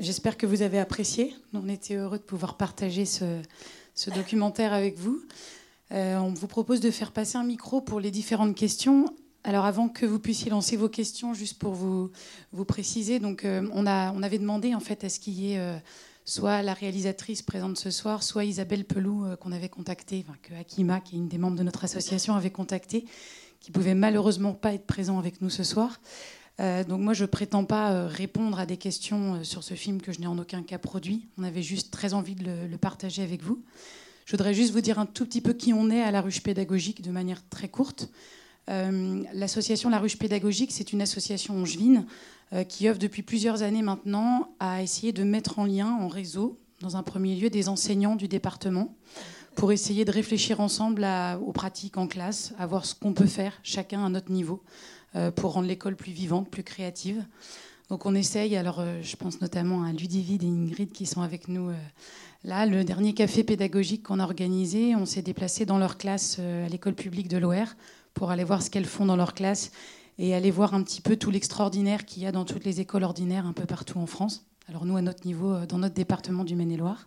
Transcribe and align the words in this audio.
J'espère 0.00 0.36
que 0.36 0.46
vous 0.46 0.62
avez 0.62 0.78
apprécié. 0.78 1.34
On 1.52 1.68
était 1.68 1.94
heureux 1.94 2.18
de 2.18 2.22
pouvoir 2.22 2.56
partager 2.56 3.04
ce, 3.04 3.40
documentaire 4.14 4.72
avec 4.72 4.98
vous. 4.98 5.22
Euh, 5.92 6.16
on 6.18 6.32
vous 6.32 6.46
propose 6.46 6.80
de 6.80 6.90
faire 6.90 7.12
passer 7.12 7.36
un 7.36 7.44
micro 7.44 7.80
pour 7.80 8.00
les 8.00 8.10
différentes 8.10 8.54
questions. 8.54 9.06
Alors 9.44 9.66
avant 9.66 9.88
que 9.88 10.06
vous 10.06 10.18
puissiez 10.18 10.50
lancer 10.50 10.76
vos 10.76 10.88
questions, 10.88 11.34
juste 11.34 11.58
pour 11.58 11.74
vous, 11.74 12.10
vous 12.52 12.64
préciser, 12.64 13.18
donc 13.18 13.44
euh, 13.44 13.68
on, 13.72 13.86
avait 13.86 14.38
demandé 14.38 14.74
en 14.74 14.80
fait 14.80 15.04
à 15.04 15.08
ce 15.08 15.20
qu'il 15.20 15.34
y 15.34 15.52
ait 15.52 15.58
euh, 15.58 15.76
soit 16.24 16.62
la 16.62 16.72
réalisatrice 16.72 17.42
présente 17.42 17.78
ce 17.78 17.90
soir, 17.90 18.22
soit 18.22 18.44
Isabelle 18.44 18.84
Pelou 18.84 19.26
qu'on 19.40 19.52
avait 19.52 19.68
contactée, 19.68 20.24
que 20.42 20.54
Akima, 20.54 21.00
qui 21.00 21.16
est 21.16 21.18
une 21.18 21.28
des 21.28 21.38
membres 21.38 21.58
de 21.58 21.62
notre 21.62 21.84
association, 21.84 22.34
avait 22.34 22.50
contacté, 22.50 23.04
qui 23.60 23.70
pouvait 23.70 23.94
malheureusement 23.94 24.54
pas 24.54 24.72
être 24.72 24.86
présent 24.86 25.18
avec 25.18 25.42
nous 25.42 25.50
ce 25.50 25.62
soir. 25.62 26.00
Euh, 26.60 26.84
donc 26.84 27.00
moi, 27.00 27.14
je 27.14 27.24
prétends 27.24 27.64
pas 27.64 27.92
euh, 27.92 28.06
répondre 28.06 28.58
à 28.58 28.66
des 28.66 28.76
questions 28.76 29.34
euh, 29.34 29.44
sur 29.44 29.64
ce 29.64 29.74
film 29.74 30.00
que 30.00 30.12
je 30.12 30.20
n'ai 30.20 30.26
en 30.26 30.38
aucun 30.38 30.62
cas 30.62 30.78
produit. 30.78 31.26
On 31.36 31.42
avait 31.42 31.62
juste 31.62 31.90
très 31.90 32.14
envie 32.14 32.36
de 32.36 32.44
le, 32.70 32.78
partager 32.78 33.22
avec 33.22 33.42
vous. 33.42 33.62
Je 34.24 34.32
voudrais 34.32 34.54
juste 34.54 34.72
vous 34.72 34.80
dire 34.80 34.98
un 34.98 35.06
tout 35.06 35.24
petit 35.24 35.40
peu 35.40 35.52
qui 35.52 35.72
on 35.72 35.90
est 35.90 36.02
à 36.02 36.10
la 36.10 36.20
ruche 36.20 36.42
pédagogique 36.42 37.02
de 37.02 37.10
manière 37.10 37.46
très 37.48 37.68
courte. 37.68 38.10
L'association 38.66 39.90
La 39.90 39.98
Ruche 39.98 40.16
Pédagogique, 40.16 40.72
c'est 40.72 40.94
une 40.94 41.02
association 41.02 41.60
angevine 41.60 42.06
qui 42.66 42.88
œuvre 42.88 42.98
depuis 42.98 43.20
plusieurs 43.20 43.62
années 43.62 43.82
maintenant 43.82 44.54
à 44.58 44.82
essayer 44.82 45.12
de 45.12 45.22
mettre 45.22 45.58
en 45.58 45.66
lien, 45.66 45.98
en 46.00 46.08
réseau, 46.08 46.58
dans 46.80 46.96
un 46.96 47.02
premier 47.02 47.36
lieu, 47.36 47.50
des 47.50 47.68
enseignants 47.68 48.16
du 48.16 48.26
département 48.26 48.96
pour 49.54 49.70
essayer 49.70 50.06
de 50.06 50.10
réfléchir 50.10 50.60
ensemble 50.60 51.06
aux 51.46 51.52
pratiques 51.52 51.98
en 51.98 52.06
classe, 52.06 52.54
à 52.58 52.66
voir 52.66 52.86
ce 52.86 52.94
qu'on 52.94 53.12
peut 53.12 53.26
faire, 53.26 53.52
chacun 53.62 54.04
à 54.04 54.08
notre 54.08 54.32
niveau, 54.32 54.62
pour 55.36 55.52
rendre 55.52 55.68
l'école 55.68 55.96
plus 55.96 56.12
vivante, 56.12 56.50
plus 56.50 56.64
créative. 56.64 57.24
Donc 57.90 58.06
on 58.06 58.14
essaye, 58.14 58.56
alors 58.56 58.80
euh, 58.80 59.00
je 59.02 59.14
pense 59.16 59.40
notamment 59.40 59.84
à 59.84 59.92
Ludivine 59.92 60.42
et 60.42 60.46
Ingrid 60.46 60.92
qui 60.92 61.04
sont 61.04 61.20
avec 61.20 61.48
nous 61.48 61.68
euh, 61.68 61.74
là. 62.42 62.64
Le 62.64 62.82
dernier 62.82 63.12
café 63.12 63.44
pédagogique 63.44 64.02
qu'on 64.04 64.20
a 64.20 64.24
organisé, 64.24 64.96
on 64.96 65.04
s'est 65.04 65.22
déplacé 65.22 65.66
dans 65.66 65.76
leur 65.76 65.98
classe 65.98 66.38
à 66.38 66.68
l'école 66.68 66.94
publique 66.94 67.28
de 67.28 67.36
l'OR 67.36 67.66
pour 68.14 68.30
aller 68.30 68.44
voir 68.44 68.62
ce 68.62 68.70
qu'elles 68.70 68.86
font 68.86 69.04
dans 69.04 69.16
leur 69.16 69.34
classe 69.34 69.70
et 70.18 70.34
aller 70.34 70.50
voir 70.50 70.72
un 70.72 70.82
petit 70.82 71.02
peu 71.02 71.16
tout 71.16 71.30
l'extraordinaire 71.30 72.06
qu'il 72.06 72.22
y 72.22 72.26
a 72.26 72.32
dans 72.32 72.44
toutes 72.44 72.64
les 72.64 72.80
écoles 72.80 73.04
ordinaires 73.04 73.46
un 73.46 73.52
peu 73.52 73.66
partout 73.66 73.98
en 73.98 74.06
France. 74.06 74.46
Alors 74.68 74.86
nous, 74.86 74.96
à 74.96 75.02
notre 75.02 75.26
niveau, 75.26 75.66
dans 75.66 75.78
notre 75.78 75.94
département 75.94 76.44
du 76.44 76.56
Maine-et-Loire. 76.56 77.06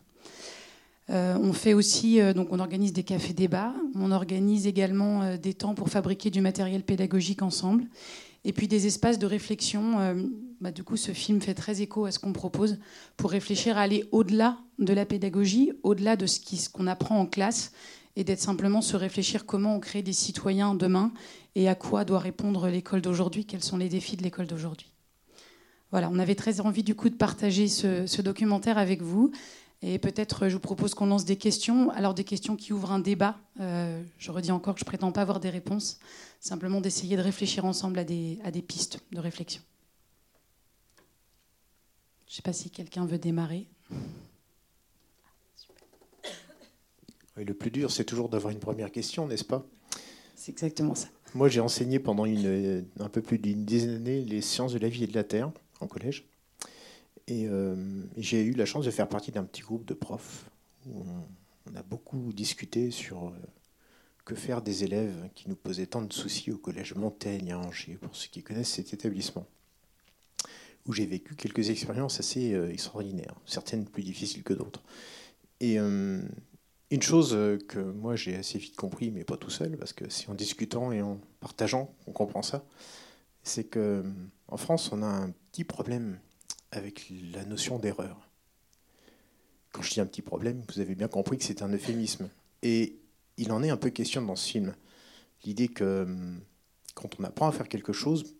On 1.09 1.53
fait 1.53 1.73
aussi, 1.73 2.19
donc 2.33 2.49
on 2.51 2.59
organise 2.59 2.91
des 2.91 3.03
cafés 3.03 3.33
débats, 3.33 3.73
on 3.95 4.11
organise 4.11 4.67
également 4.67 5.37
des 5.37 5.53
temps 5.53 5.73
pour 5.73 5.89
fabriquer 5.89 6.29
du 6.29 6.41
matériel 6.41 6.83
pédagogique 6.83 7.41
ensemble. 7.41 7.85
Et 8.47 8.53
puis 8.53 8.69
des 8.69 8.87
espaces 8.87 9.19
de 9.19 9.25
réflexion. 9.25 9.99
Euh, 9.99 10.13
bah, 10.61 10.71
du 10.71 10.81
coup, 10.81 10.95
ce 10.95 11.11
film 11.11 11.41
fait 11.41 11.53
très 11.53 11.81
écho 11.81 12.05
à 12.05 12.11
ce 12.11 12.17
qu'on 12.17 12.31
propose 12.31 12.79
pour 13.17 13.29
réfléchir 13.29 13.77
à 13.77 13.81
aller 13.81 14.05
au-delà 14.13 14.57
de 14.79 14.93
la 14.93 15.05
pédagogie, 15.05 15.73
au-delà 15.83 16.15
de 16.15 16.25
ce 16.25 16.69
qu'on 16.69 16.87
apprend 16.87 17.19
en 17.19 17.25
classe, 17.25 17.73
et 18.15 18.23
d'être 18.23 18.39
simplement 18.39 18.81
se 18.81 18.95
réfléchir 18.95 19.45
comment 19.45 19.75
on 19.75 19.79
crée 19.81 20.01
des 20.01 20.13
citoyens 20.13 20.75
demain 20.75 21.11
et 21.55 21.67
à 21.67 21.75
quoi 21.75 22.05
doit 22.05 22.19
répondre 22.19 22.69
l'école 22.69 23.01
d'aujourd'hui, 23.01 23.45
quels 23.45 23.63
sont 23.63 23.77
les 23.77 23.89
défis 23.89 24.15
de 24.15 24.23
l'école 24.23 24.47
d'aujourd'hui. 24.47 24.91
Voilà, 25.91 26.09
on 26.11 26.17
avait 26.17 26.35
très 26.35 26.61
envie 26.61 26.83
du 26.83 26.95
coup 26.95 27.09
de 27.09 27.15
partager 27.15 27.67
ce 27.67 28.21
documentaire 28.21 28.77
avec 28.77 29.01
vous. 29.01 29.31
Et 29.81 29.99
peut-être, 29.99 30.49
je 30.49 30.53
vous 30.53 30.59
propose 30.59 30.95
qu'on 30.95 31.05
lance 31.05 31.25
des 31.25 31.35
questions. 31.35 31.91
Alors, 31.91 32.13
des 32.13 32.23
questions 32.23 32.55
qui 32.55 32.73
ouvrent 32.73 32.91
un 32.91 32.99
débat. 32.99 33.37
Euh, 33.59 34.01
je 34.17 34.31
redis 34.31 34.51
encore 34.51 34.73
que 34.73 34.79
je 34.79 34.85
ne 34.85 34.89
prétends 34.89 35.11
pas 35.11 35.21
avoir 35.21 35.39
des 35.39 35.51
réponses. 35.51 35.99
Simplement 36.39 36.81
d'essayer 36.81 37.15
de 37.15 37.21
réfléchir 37.21 37.65
ensemble 37.65 37.99
à 37.99 38.03
des, 38.03 38.39
à 38.43 38.49
des 38.49 38.61
pistes 38.61 38.99
de 39.11 39.19
réflexion. 39.19 39.61
Je 42.25 42.33
ne 42.33 42.35
sais 42.35 42.41
pas 42.41 42.53
si 42.53 42.69
quelqu'un 42.69 43.05
veut 43.05 43.19
démarrer. 43.19 43.67
le 47.35 47.53
plus 47.53 47.69
dur, 47.69 47.91
c'est 47.91 48.03
toujours 48.03 48.29
d'avoir 48.29 48.51
une 48.51 48.59
première 48.59 48.91
question, 48.91 49.27
n'est-ce 49.27 49.43
pas? 49.43 49.63
C'est 50.35 50.51
exactement 50.51 50.95
ça. 50.95 51.07
Moi, 51.35 51.49
j'ai 51.49 51.59
enseigné 51.59 51.99
pendant 51.99 52.25
une, 52.25 52.85
un 52.99 53.09
peu 53.09 53.21
plus 53.21 53.37
d'une 53.37 53.63
dizaine 53.63 53.93
d'années 53.93 54.23
les 54.23 54.41
sciences 54.41 54.73
de 54.73 54.79
la 54.79 54.89
vie 54.89 55.03
et 55.03 55.07
de 55.07 55.13
la 55.13 55.23
terre 55.23 55.51
en 55.79 55.87
collège. 55.87 56.27
Euh, 57.29 58.03
et, 58.15 58.21
j'ai 58.21 58.43
eu 58.43 58.53
la 58.53 58.65
chance 58.65 58.85
de 58.85 58.91
faire 58.91 59.09
partie 59.09 59.31
d'un 59.31 59.43
petit 59.43 59.61
groupe 59.61 59.85
de 59.85 59.93
profs 59.93 60.49
où 60.85 61.03
on, 61.65 61.75
a 61.75 61.83
beaucoup 61.83 62.31
discuté 62.31 62.91
sur 62.91 63.27
euh, 63.27 63.31
que 64.23 64.35
faire 64.35 64.61
des 64.61 64.85
élèves 64.85 65.29
qui 65.35 65.49
nous 65.49 65.55
posaient 65.55 65.85
tant 65.85 66.01
de 66.01 66.13
soucis 66.13 66.51
au 66.51 66.57
collège 66.57 66.95
Montaigne 66.95 67.51
à 67.51 67.59
Angers, 67.59 67.97
pour 68.01 68.15
ceux 68.15 68.29
qui 68.29 68.41
connaissent 68.41 68.71
cet 68.71 68.93
établissement, 68.93 69.45
où 70.85 70.93
j'ai 70.93 71.05
vécu 71.05 71.35
quelques 71.35 71.69
expériences 71.69 72.19
assez 72.21 72.53
euh, 72.53 72.71
extraordinaires, 72.71 73.35
certaines 73.45 73.85
plus 73.85 74.03
difficiles 74.03 74.43
que 74.43 74.53
d'autres. 74.53 74.81
Et 75.59 75.77
une 75.77 77.01
chose 77.01 77.35
que 77.67 77.79
moi 77.79 78.15
j'ai 78.15 78.35
assez 78.35 78.59
vite 78.59 78.75
compris, 78.75 79.09
mais 79.09 79.23
pas 79.23 79.37
tout 79.37 79.49
seul, 79.49 79.75
parce 79.75 79.91
que 79.91 80.07
c'est 80.07 80.29
en 80.29 80.35
discutant 80.35 80.91
et 80.91 81.01
en 81.01 81.19
partageant 81.39 81.95
qu'on 82.05 82.11
comprend 82.11 82.43
ça, 82.43 82.63
c'est 83.41 83.63
que 83.63 84.03
en 84.47 84.57
France 84.57 84.91
on 84.91 85.01
a 85.01 85.07
un 85.07 85.31
petit 85.51 85.63
problème 85.63 86.19
avec 86.71 87.11
la 87.33 87.45
notion 87.45 87.79
d'erreur. 87.79 88.29
Quand 89.71 89.81
je 89.81 89.91
dis 89.91 89.99
un 89.99 90.05
petit 90.05 90.21
problème, 90.21 90.63
vous 90.73 90.79
avez 90.79 90.95
bien 90.95 91.07
compris 91.07 91.37
que 91.37 91.43
c'est 91.43 91.61
un 91.61 91.71
euphémisme. 91.71 92.29
Et 92.63 92.99
il 93.37 93.51
en 93.51 93.63
est 93.63 93.69
un 93.69 93.77
peu 93.77 93.89
question 93.89 94.21
dans 94.21 94.35
ce 94.35 94.49
film. 94.49 94.75
L'idée 95.43 95.67
que 95.67 96.03
hum, 96.03 96.41
quand 96.95 97.19
on 97.19 97.23
apprend 97.23 97.47
à 97.47 97.51
faire 97.51 97.69
quelque 97.69 97.93
chose, 97.93 98.35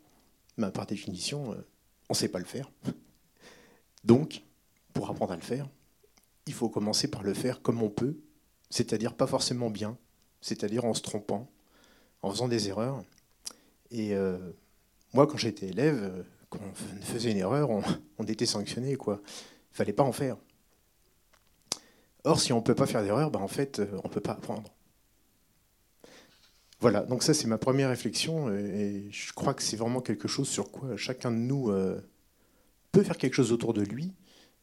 ben, 0.58 0.72
par 0.72 0.88
définition, 0.88 1.52
euh, 1.52 1.66
on 2.10 2.14
ne 2.14 2.16
sait 2.16 2.30
pas 2.30 2.40
le 2.40 2.46
faire. 2.46 2.72
Donc, 4.04 4.42
pour 4.94 5.10
apprendre 5.10 5.34
à 5.34 5.36
le 5.36 5.42
faire, 5.42 5.70
il 6.48 6.54
faut 6.54 6.70
commencer 6.70 7.10
par 7.10 7.24
le 7.24 7.34
faire 7.34 7.62
comme 7.62 7.84
on 7.84 7.90
peut, 7.90 8.18
c'est-à-dire 8.70 9.14
pas 9.14 9.28
forcément 9.28 9.70
bien, 9.70 9.98
c'est-à-dire 10.42 10.86
en 10.86 10.94
se 10.94 11.02
trompant, 11.02 11.50
en 12.22 12.32
faisant 12.32 12.48
des 12.48 12.70
erreurs. 12.70 13.04
Et 13.92 14.16
euh, 14.16 14.38
moi, 15.14 15.28
quand 15.28 15.38
j'étais 15.38 15.68
élève, 15.68 16.00
euh, 16.02 16.24
quand 16.50 16.60
on 16.60 17.04
faisait 17.04 17.32
une 17.32 17.38
erreur, 17.38 17.70
on, 17.70 18.24
était 18.26 18.46
sanctionné. 18.46 18.96
Quoi. 18.96 19.22
Il 19.72 19.76
fallait 19.76 19.94
pas 19.94 20.04
en 20.04 20.12
faire. 20.12 20.38
Or, 22.24 22.40
si 22.40 22.52
on 22.54 22.58
ne 22.58 22.62
peut 22.62 22.76
pas 22.76 22.88
faire 22.88 23.04
d'erreur, 23.04 23.32
ben 23.32 23.40
en 23.40 23.48
fait, 23.48 23.80
euh, 23.80 23.88
on 24.04 24.08
ne 24.08 24.14
peut 24.14 24.22
pas 24.22 24.34
apprendre. 24.34 24.74
Voilà, 26.80 27.02
donc 27.02 27.24
ça 27.24 27.34
c'est 27.34 27.48
ma 27.48 27.58
première 27.58 27.90
réflexion 27.90 28.54
et 28.54 29.08
je 29.10 29.34
crois 29.34 29.56
que 29.56 29.64
c'est 29.64 29.78
vraiment 29.78 30.00
quelque 30.00 30.28
chose 30.28 30.48
sur 30.48 30.70
quoi 30.70 30.96
chacun 30.96 31.32
de 31.32 31.38
nous 31.38 31.72
euh, 31.72 32.00
peut 32.92 33.02
faire 33.02 33.18
quelque 33.18 33.34
chose 33.34 33.52
autour 33.52 33.74
de 33.74 33.82
lui. 33.82 34.14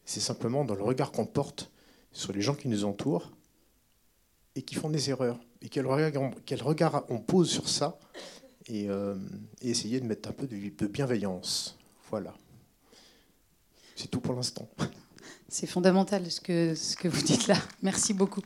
C'est 0.04 0.20
simplement 0.20 0.64
dans 0.64 0.76
le 0.76 0.84
regard 0.84 1.10
qu'on 1.10 1.26
porte 1.26 1.72
sur 2.12 2.32
les 2.32 2.40
gens 2.40 2.54
qui 2.54 2.68
nous 2.68 2.84
entourent 2.84 3.32
et 4.54 4.62
qui 4.62 4.76
font 4.76 4.90
des 4.90 5.10
erreurs. 5.10 5.40
Et 5.60 5.68
quel 5.68 5.86
regard 5.86 7.04
on 7.08 7.18
pose 7.18 7.50
sur 7.50 7.68
ça 7.68 7.98
euh, 8.70 9.16
et, 9.60 9.70
essayer 9.70 10.00
de 10.00 10.06
mettre 10.06 10.28
un 10.28 10.32
peu 10.32 10.46
de, 10.46 10.86
bienveillance. 10.86 11.76
Voilà. 12.10 12.34
C'est 13.96 14.10
tout 14.10 14.20
pour 14.20 14.34
l'instant. 14.34 14.68
C'est 15.48 15.66
fondamental 15.66 16.30
ce 16.30 16.40
que, 16.40 16.74
ce 16.74 16.96
que 16.96 17.08
vous 17.08 17.22
dites 17.22 17.46
là. 17.46 17.56
Merci 17.82 18.14
beaucoup. 18.14 18.42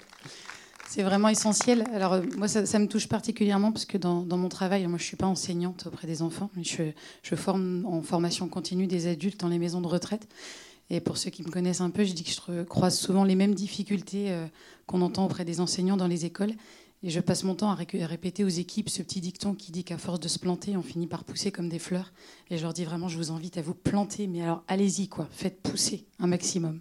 C'est 0.89 1.03
vraiment 1.03 1.29
essentiel. 1.29 1.85
Alors 1.93 2.15
euh, 2.15 2.23
moi, 2.39 2.49
ça, 2.49 2.79
me 2.79 2.87
touche 2.87 3.09
particulièrement 3.09 3.73
parce 3.73 3.85
que 3.85 3.99
dans, 3.99 4.25
mon 4.25 4.49
travail, 4.49 4.87
moi 4.87 4.97
je 4.97 5.03
ne 5.03 5.07
suis 5.07 5.17
pas 5.17 5.27
enseignante 5.27 5.87
auprès 5.87 6.07
des 6.07 6.23
enfants, 6.23 6.51
mais 6.57 6.63
je, 6.65 7.35
forme 7.37 7.85
en 7.87 8.01
formation 8.01 8.49
continue 8.49 8.87
des 8.87 9.07
adultes 9.07 9.39
dans 9.39 9.49
les 9.49 9.59
maisons 9.59 9.83
de 9.83 9.87
retraite. 9.87 10.27
Et 10.89 11.01
pour 11.01 11.19
ceux 11.19 11.29
qui 11.29 11.43
me 11.43 11.51
connaissent 11.51 11.83
un 11.83 11.91
peu, 11.91 12.05
je 12.05 12.15
dis 12.15 12.25
que 12.25 12.31
je 12.31 12.63
croise 12.63 12.99
souvent 12.99 13.25
les 13.25 13.35
mêmes 13.35 13.55
difficultés 13.55 14.31
euh, 14.31 14.47
qu'on 14.87 15.03
entend 15.03 15.27
auprès 15.27 15.45
des 15.45 15.61
enseignants 15.61 15.99
dans 15.99 16.07
les 16.07 16.25
écoles. 16.25 16.55
Et 17.03 17.11
je 17.11 17.21
passe 17.21 17.45
mon 17.45 17.55
temps 17.55 17.71
à, 17.71 17.75
répéter 17.75 18.45
aux 18.45 18.49
équipes 18.49 18.89
ce 18.89 19.03
petit 19.03 19.21
dicton 19.21 19.55
qui 19.55 19.71
dit 19.71 19.85
qu'à 19.85 19.99
force 19.99 20.19
de 20.19 20.29
se 20.29 20.39
planter, 20.39 20.77
on 20.77 20.83
finit 20.83 21.07
par 21.07 21.25
pousser 21.25 21.53
comme 21.53 21.69
des 21.69 21.79
fleurs. 21.79 22.13
Et 22.51 22.59
je 22.59 22.63
leur 22.63 22.73
dis 22.73 22.85
vraiment, 22.85 23.09
je 23.09 23.17
vous 23.17 23.31
invite 23.31 23.57
à 23.57 23.63
vous 23.63 23.75
planter, 23.75 24.27
mais 24.27 24.43
alors 24.43 24.65
allez-y, 24.67 25.09
quoi, 25.09 25.29
faites 25.31 25.63
pousser 25.63 26.07
un 26.19 26.27
maximum. 26.27 26.81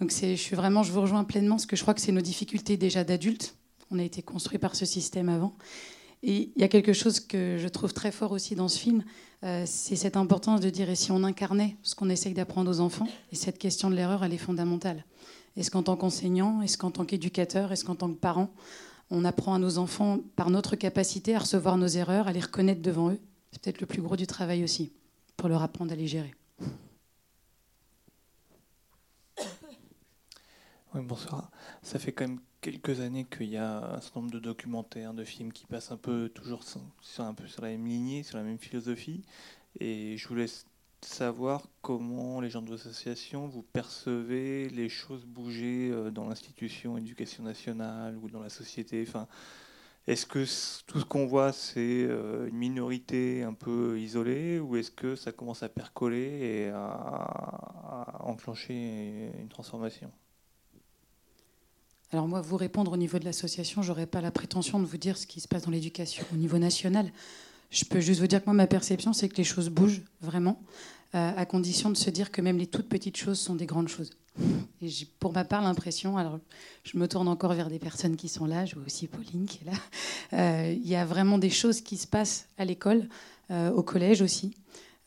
Donc 0.00 0.12
je 0.12 0.36
suis 0.36 0.56
vraiment, 0.56 0.82
je 0.82 0.92
vous 0.92 1.00
rejoins 1.00 1.24
pleinement, 1.24 1.56
parce 1.56 1.66
que 1.66 1.76
je 1.76 1.82
crois 1.82 1.94
que 1.94 2.00
c'est 2.00 2.12
nos 2.12 2.20
difficultés 2.20 2.76
déjà 2.76 3.02
d'adultes. 3.02 3.56
On 3.90 3.98
a 3.98 4.04
été 4.04 4.22
construit 4.22 4.58
par 4.58 4.76
ce 4.76 4.86
système 4.86 5.28
avant. 5.28 5.56
Et 6.22 6.52
il 6.54 6.62
y 6.62 6.64
a 6.64 6.68
quelque 6.68 6.92
chose 6.92 7.18
que 7.18 7.58
je 7.58 7.68
trouve 7.68 7.92
très 7.92 8.12
fort 8.12 8.30
aussi 8.30 8.54
dans 8.54 8.68
ce 8.68 8.78
film, 8.78 9.02
euh, 9.42 9.64
c'est 9.66 9.96
cette 9.96 10.16
importance 10.16 10.60
de 10.60 10.70
dire 10.70 10.88
et 10.88 10.94
si 10.94 11.10
on 11.10 11.24
incarnait 11.24 11.76
ce 11.82 11.96
qu'on 11.96 12.08
essaye 12.10 12.32
d'apprendre 12.32 12.70
aux 12.70 12.78
enfants, 12.78 13.08
et 13.32 13.36
cette 13.36 13.58
question 13.58 13.90
de 13.90 13.96
l'erreur, 13.96 14.22
elle 14.22 14.32
est 14.32 14.38
fondamentale. 14.38 15.04
Est-ce 15.56 15.70
qu'en 15.70 15.82
tant 15.82 15.96
qu'enseignant, 15.96 16.62
est-ce 16.62 16.78
qu'en 16.78 16.92
tant 16.92 17.04
qu'éducateur, 17.04 17.72
est-ce 17.72 17.84
qu'en 17.84 17.96
tant 17.96 18.08
que 18.08 18.18
parent, 18.18 18.50
on 19.12 19.24
apprend 19.26 19.54
à 19.54 19.58
nos 19.58 19.76
enfants, 19.76 20.18
par 20.36 20.48
notre 20.48 20.74
capacité, 20.74 21.34
à 21.34 21.40
recevoir 21.40 21.76
nos 21.76 21.86
erreurs, 21.86 22.28
à 22.28 22.32
les 22.32 22.40
reconnaître 22.40 22.80
devant 22.80 23.10
eux. 23.10 23.20
C'est 23.52 23.62
peut-être 23.62 23.80
le 23.80 23.86
plus 23.86 24.00
gros 24.00 24.16
du 24.16 24.26
travail 24.26 24.64
aussi, 24.64 24.90
pour 25.36 25.50
leur 25.50 25.62
apprendre 25.62 25.92
à 25.92 25.96
les 25.96 26.06
gérer. 26.06 26.34
Oui, 30.94 31.00
bonsoir. 31.02 31.50
Ça 31.82 31.98
fait 31.98 32.12
quand 32.12 32.26
même 32.26 32.40
quelques 32.60 33.00
années 33.00 33.24
qu'il 33.24 33.48
y 33.48 33.56
a 33.56 33.96
un 33.96 34.00
certain 34.00 34.20
nombre 34.20 34.32
de 34.32 34.38
documentaires, 34.38 35.14
de 35.14 35.24
films 35.24 35.52
qui 35.52 35.66
passent 35.66 35.90
un 35.90 35.96
peu 35.96 36.30
toujours 36.30 36.62
sur, 36.64 37.24
un 37.24 37.34
peu 37.34 37.46
sur 37.46 37.62
la 37.62 37.68
même 37.68 37.86
lignée, 37.86 38.22
sur 38.22 38.38
la 38.38 38.44
même 38.44 38.58
philosophie. 38.58 39.22
Et 39.78 40.16
je 40.16 40.28
voulais 40.28 40.46
savoir 41.04 41.62
comment 41.80 42.40
les 42.40 42.50
gens 42.50 42.62
de 42.62 42.68
vos 42.68 42.74
associations, 42.74 43.46
vous 43.48 43.62
percevez 43.62 44.68
les 44.68 44.88
choses 44.88 45.24
bouger 45.24 45.90
euh, 45.90 46.10
dans 46.10 46.28
l'institution 46.28 46.96
éducation 46.96 47.42
nationale 47.42 48.16
ou 48.18 48.28
dans 48.28 48.40
la 48.40 48.48
société? 48.48 49.06
Est-ce 50.06 50.26
que 50.26 50.44
tout 50.86 50.98
ce 50.98 51.04
qu'on 51.04 51.26
voit, 51.26 51.52
c'est 51.52 52.06
euh, 52.08 52.48
une 52.48 52.56
minorité 52.56 53.42
un 53.44 53.54
peu 53.54 54.00
isolée 54.00 54.58
ou 54.58 54.76
est-ce 54.76 54.90
que 54.90 55.14
ça 55.14 55.30
commence 55.30 55.62
à 55.62 55.68
percoler 55.68 56.66
et 56.66 56.68
à, 56.70 58.20
enclencher 58.24 59.30
une 59.38 59.48
transformation? 59.48 60.10
Alors 62.10 62.28
moi, 62.28 62.40
vous 62.40 62.56
répondre 62.56 62.92
au 62.92 62.96
niveau 62.96 63.18
de 63.18 63.24
l'association, 63.24 63.80
j'aurais 63.80 64.06
pas 64.06 64.20
la 64.20 64.30
prétention 64.30 64.80
de 64.80 64.84
vous 64.84 64.98
dire 64.98 65.16
ce 65.16 65.26
qui 65.26 65.40
se 65.40 65.48
passe 65.48 65.62
dans 65.62 65.70
l'éducation 65.70 66.24
au 66.32 66.36
niveau 66.36 66.58
national. 66.58 67.10
Je 67.72 67.86
peux 67.86 68.00
juste 68.00 68.20
vous 68.20 68.26
dire 68.26 68.40
que 68.40 68.46
moi, 68.46 68.54
ma 68.54 68.66
perception, 68.66 69.14
c'est 69.14 69.30
que 69.30 69.36
les 69.38 69.44
choses 69.44 69.70
bougent 69.70 70.02
vraiment, 70.20 70.60
euh, 71.14 71.32
à 71.34 71.46
condition 71.46 71.88
de 71.88 71.96
se 71.96 72.10
dire 72.10 72.30
que 72.30 72.42
même 72.42 72.58
les 72.58 72.66
toutes 72.66 72.86
petites 72.86 73.16
choses 73.16 73.40
sont 73.40 73.54
des 73.54 73.64
grandes 73.64 73.88
choses. 73.88 74.10
Et 74.82 74.88
j'ai 74.88 75.06
pour 75.18 75.32
ma 75.32 75.44
part 75.44 75.62
l'impression, 75.62 76.18
alors 76.18 76.38
je 76.84 76.98
me 76.98 77.08
tourne 77.08 77.28
encore 77.28 77.54
vers 77.54 77.70
des 77.70 77.78
personnes 77.78 78.16
qui 78.16 78.28
sont 78.28 78.44
là, 78.44 78.66
je 78.66 78.74
vois 78.74 78.84
aussi 78.84 79.06
Pauline 79.06 79.46
qui 79.46 79.60
est 79.62 79.70
là, 79.70 79.78
euh, 80.34 80.72
il 80.72 80.86
y 80.86 80.96
a 80.96 81.06
vraiment 81.06 81.38
des 81.38 81.48
choses 81.48 81.80
qui 81.80 81.96
se 81.96 82.06
passent 82.06 82.46
à 82.58 82.66
l'école, 82.66 83.08
euh, 83.50 83.72
au 83.72 83.82
collège 83.82 84.20
aussi. 84.20 84.54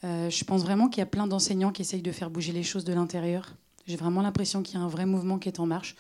je 0.04 0.44
pense 0.44 0.62
vraiment 0.62 0.88
qu'il 0.88 1.00
y 1.00 1.04
a 1.04 1.08
plein 1.08 1.28
d'enseignants 1.28 1.72
qui 1.72 1.82
essayent 1.82 2.04
de 2.04 2.12
faire 2.12 2.30
bouger 2.30 2.52
les 2.52 2.64
choses 2.64 2.84
de 2.84 2.94
l'intérieur. 2.94 3.56
J'ai 3.88 3.96
vraiment 3.96 4.22
l'impression 4.22 4.64
qu'il 4.64 4.76
y 4.76 4.78
a 4.78 4.84
un 4.84 4.88
vrai 4.88 5.06
mouvement 5.06 5.40
qui 5.40 5.50
est 5.50 5.60
en 5.60 5.66
marche 5.66 5.96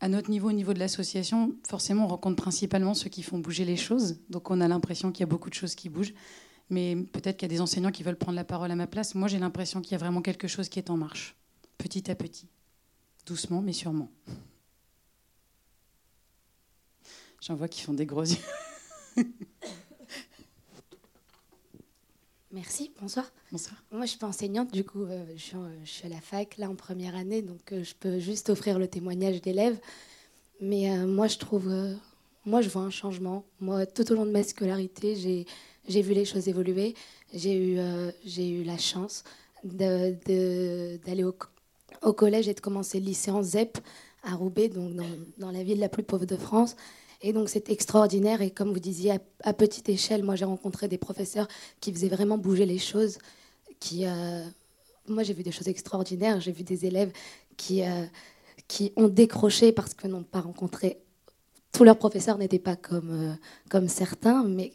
à 0.00 0.08
notre 0.08 0.30
niveau, 0.30 0.48
au 0.48 0.52
niveau 0.52 0.72
de 0.74 0.78
l'association, 0.78 1.56
forcément, 1.68 2.04
on 2.04 2.08
rencontre 2.08 2.36
principalement 2.36 2.94
ceux 2.94 3.10
qui 3.10 3.22
font 3.22 3.38
bouger 3.38 3.64
les 3.64 3.76
choses. 3.76 4.20
Donc, 4.30 4.50
on 4.50 4.60
a 4.60 4.68
l'impression 4.68 5.10
qu'il 5.10 5.20
y 5.20 5.24
a 5.24 5.26
beaucoup 5.26 5.50
de 5.50 5.54
choses 5.54 5.74
qui 5.74 5.88
bougent. 5.88 6.14
Mais 6.70 6.96
peut-être 6.96 7.36
qu'il 7.36 7.50
y 7.50 7.52
a 7.52 7.54
des 7.56 7.60
enseignants 7.60 7.90
qui 7.90 8.02
veulent 8.02 8.18
prendre 8.18 8.36
la 8.36 8.44
parole 8.44 8.70
à 8.70 8.76
ma 8.76 8.86
place. 8.86 9.14
Moi, 9.14 9.26
j'ai 9.26 9.38
l'impression 9.38 9.80
qu'il 9.80 9.92
y 9.92 9.94
a 9.94 9.98
vraiment 9.98 10.22
quelque 10.22 10.46
chose 10.46 10.68
qui 10.68 10.78
est 10.78 10.90
en 10.90 10.96
marche, 10.96 11.34
petit 11.78 12.10
à 12.10 12.14
petit. 12.14 12.48
Doucement, 13.26 13.60
mais 13.60 13.72
sûrement. 13.72 14.10
J'en 17.40 17.54
vois 17.54 17.68
qui 17.68 17.82
font 17.82 17.94
des 17.94 18.06
gros 18.06 18.22
yeux. 18.22 18.36
Merci, 22.50 22.92
bonsoir. 22.98 23.30
Bonsoir. 23.52 23.76
Moi, 23.90 24.06
je 24.06 24.10
suis 24.10 24.18
pas 24.18 24.26
enseignante, 24.26 24.72
du 24.72 24.82
coup, 24.82 25.02
euh, 25.02 25.22
je, 25.36 25.42
suis, 25.84 26.06
à 26.06 26.08
la 26.08 26.20
fac, 26.20 26.56
là, 26.56 26.70
en 26.70 26.74
première 26.74 27.14
année, 27.14 27.42
donc 27.42 27.72
euh, 27.72 27.84
je 27.84 27.94
peux 27.94 28.18
juste 28.18 28.48
offrir 28.48 28.78
le 28.78 28.88
témoignage 28.88 29.42
d'élèves. 29.42 29.78
Mais 30.62 30.90
euh, 30.90 31.06
moi, 31.06 31.26
je 31.26 31.36
trouve, 31.36 31.70
moi, 32.46 32.62
je 32.62 32.70
vois 32.70 32.82
un 32.82 32.90
changement. 32.90 33.44
Moi, 33.60 33.84
tout 33.84 34.10
au 34.10 34.14
long 34.14 34.24
de 34.24 34.30
ma 34.30 34.42
scolarité, 34.42 35.14
j'ai 35.86 36.02
vu 36.02 36.14
les 36.14 36.24
choses 36.24 36.48
évoluer. 36.48 36.94
J'ai 37.34 37.54
eu, 37.54 37.78
j'ai 38.24 38.48
eu 38.48 38.64
la 38.64 38.78
chance 38.78 39.24
d'aller 39.62 41.24
au, 41.24 41.36
au, 42.02 42.12
collège 42.14 42.48
et 42.48 42.54
de 42.54 42.60
commencer 42.60 42.98
le 42.98 43.04
lycée 43.04 43.30
en 43.30 43.42
ZEP 43.42 43.76
à 44.22 44.34
Roubaix, 44.34 44.70
donc 44.70 44.94
dans, 44.94 45.10
dans 45.36 45.50
la 45.50 45.62
ville 45.62 45.80
la 45.80 45.90
plus 45.90 46.02
pauvre 46.02 46.24
de 46.24 46.36
France. 46.36 46.76
Et 47.20 47.32
donc 47.32 47.48
c'est 47.48 47.70
extraordinaire. 47.70 48.42
Et 48.42 48.50
comme 48.50 48.72
vous 48.72 48.78
disiez, 48.78 49.18
à, 49.42 49.52
petite 49.52 49.88
échelle, 49.88 50.22
moi 50.22 50.36
j'ai 50.36 50.44
rencontré 50.44 50.88
des 50.88 50.98
professeurs 50.98 51.48
qui 51.80 51.92
faisaient 51.92 52.08
vraiment 52.08 52.38
bouger 52.38 52.66
les 52.66 52.78
choses. 52.78 53.18
Qui, 53.80 54.06
euh, 54.06 54.44
moi 55.08 55.22
j'ai 55.22 55.34
vu 55.34 55.42
des 55.42 55.52
choses 55.52 55.68
extraordinaires. 55.68 56.40
J'ai 56.40 56.52
vu 56.52 56.62
des 56.62 56.86
élèves 56.86 57.12
qui, 57.56 57.82
euh, 57.82 58.04
qui 58.68 58.92
ont 58.96 59.08
décroché 59.08 59.72
parce 59.72 59.94
que 59.94 60.06
n'ont 60.06 60.22
pas 60.22 60.40
rencontré. 60.40 60.98
Tous 61.72 61.84
leurs 61.84 61.98
professeurs 61.98 62.38
n'étaient 62.38 62.58
pas 62.58 62.76
comme, 62.76 63.10
euh, 63.10 63.34
comme 63.68 63.88
certains, 63.88 64.44
mais 64.44 64.72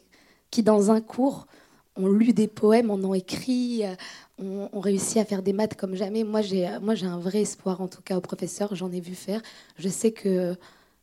qui 0.50 0.62
dans 0.62 0.90
un 0.90 1.00
cours 1.00 1.46
ont 1.96 2.08
lu 2.08 2.32
des 2.32 2.48
poèmes, 2.48 2.90
en 2.90 3.02
ont 3.04 3.14
écrit, 3.14 3.82
ont, 4.38 4.68
ont, 4.72 4.80
réussi 4.80 5.20
à 5.20 5.24
faire 5.24 5.42
des 5.42 5.52
maths 5.52 5.76
comme 5.76 5.94
jamais. 5.94 6.24
Moi 6.24 6.42
j'ai, 6.42 6.68
moi 6.80 6.94
j'ai 6.94 7.06
un 7.06 7.18
vrai 7.18 7.42
espoir 7.42 7.80
en 7.80 7.88
tout 7.88 8.02
cas 8.02 8.16
aux 8.16 8.20
professeurs. 8.20 8.74
J'en 8.74 8.90
ai 8.92 9.00
vu 9.00 9.14
faire. 9.14 9.40
Je 9.78 9.88
sais 9.88 10.12
que 10.12 10.56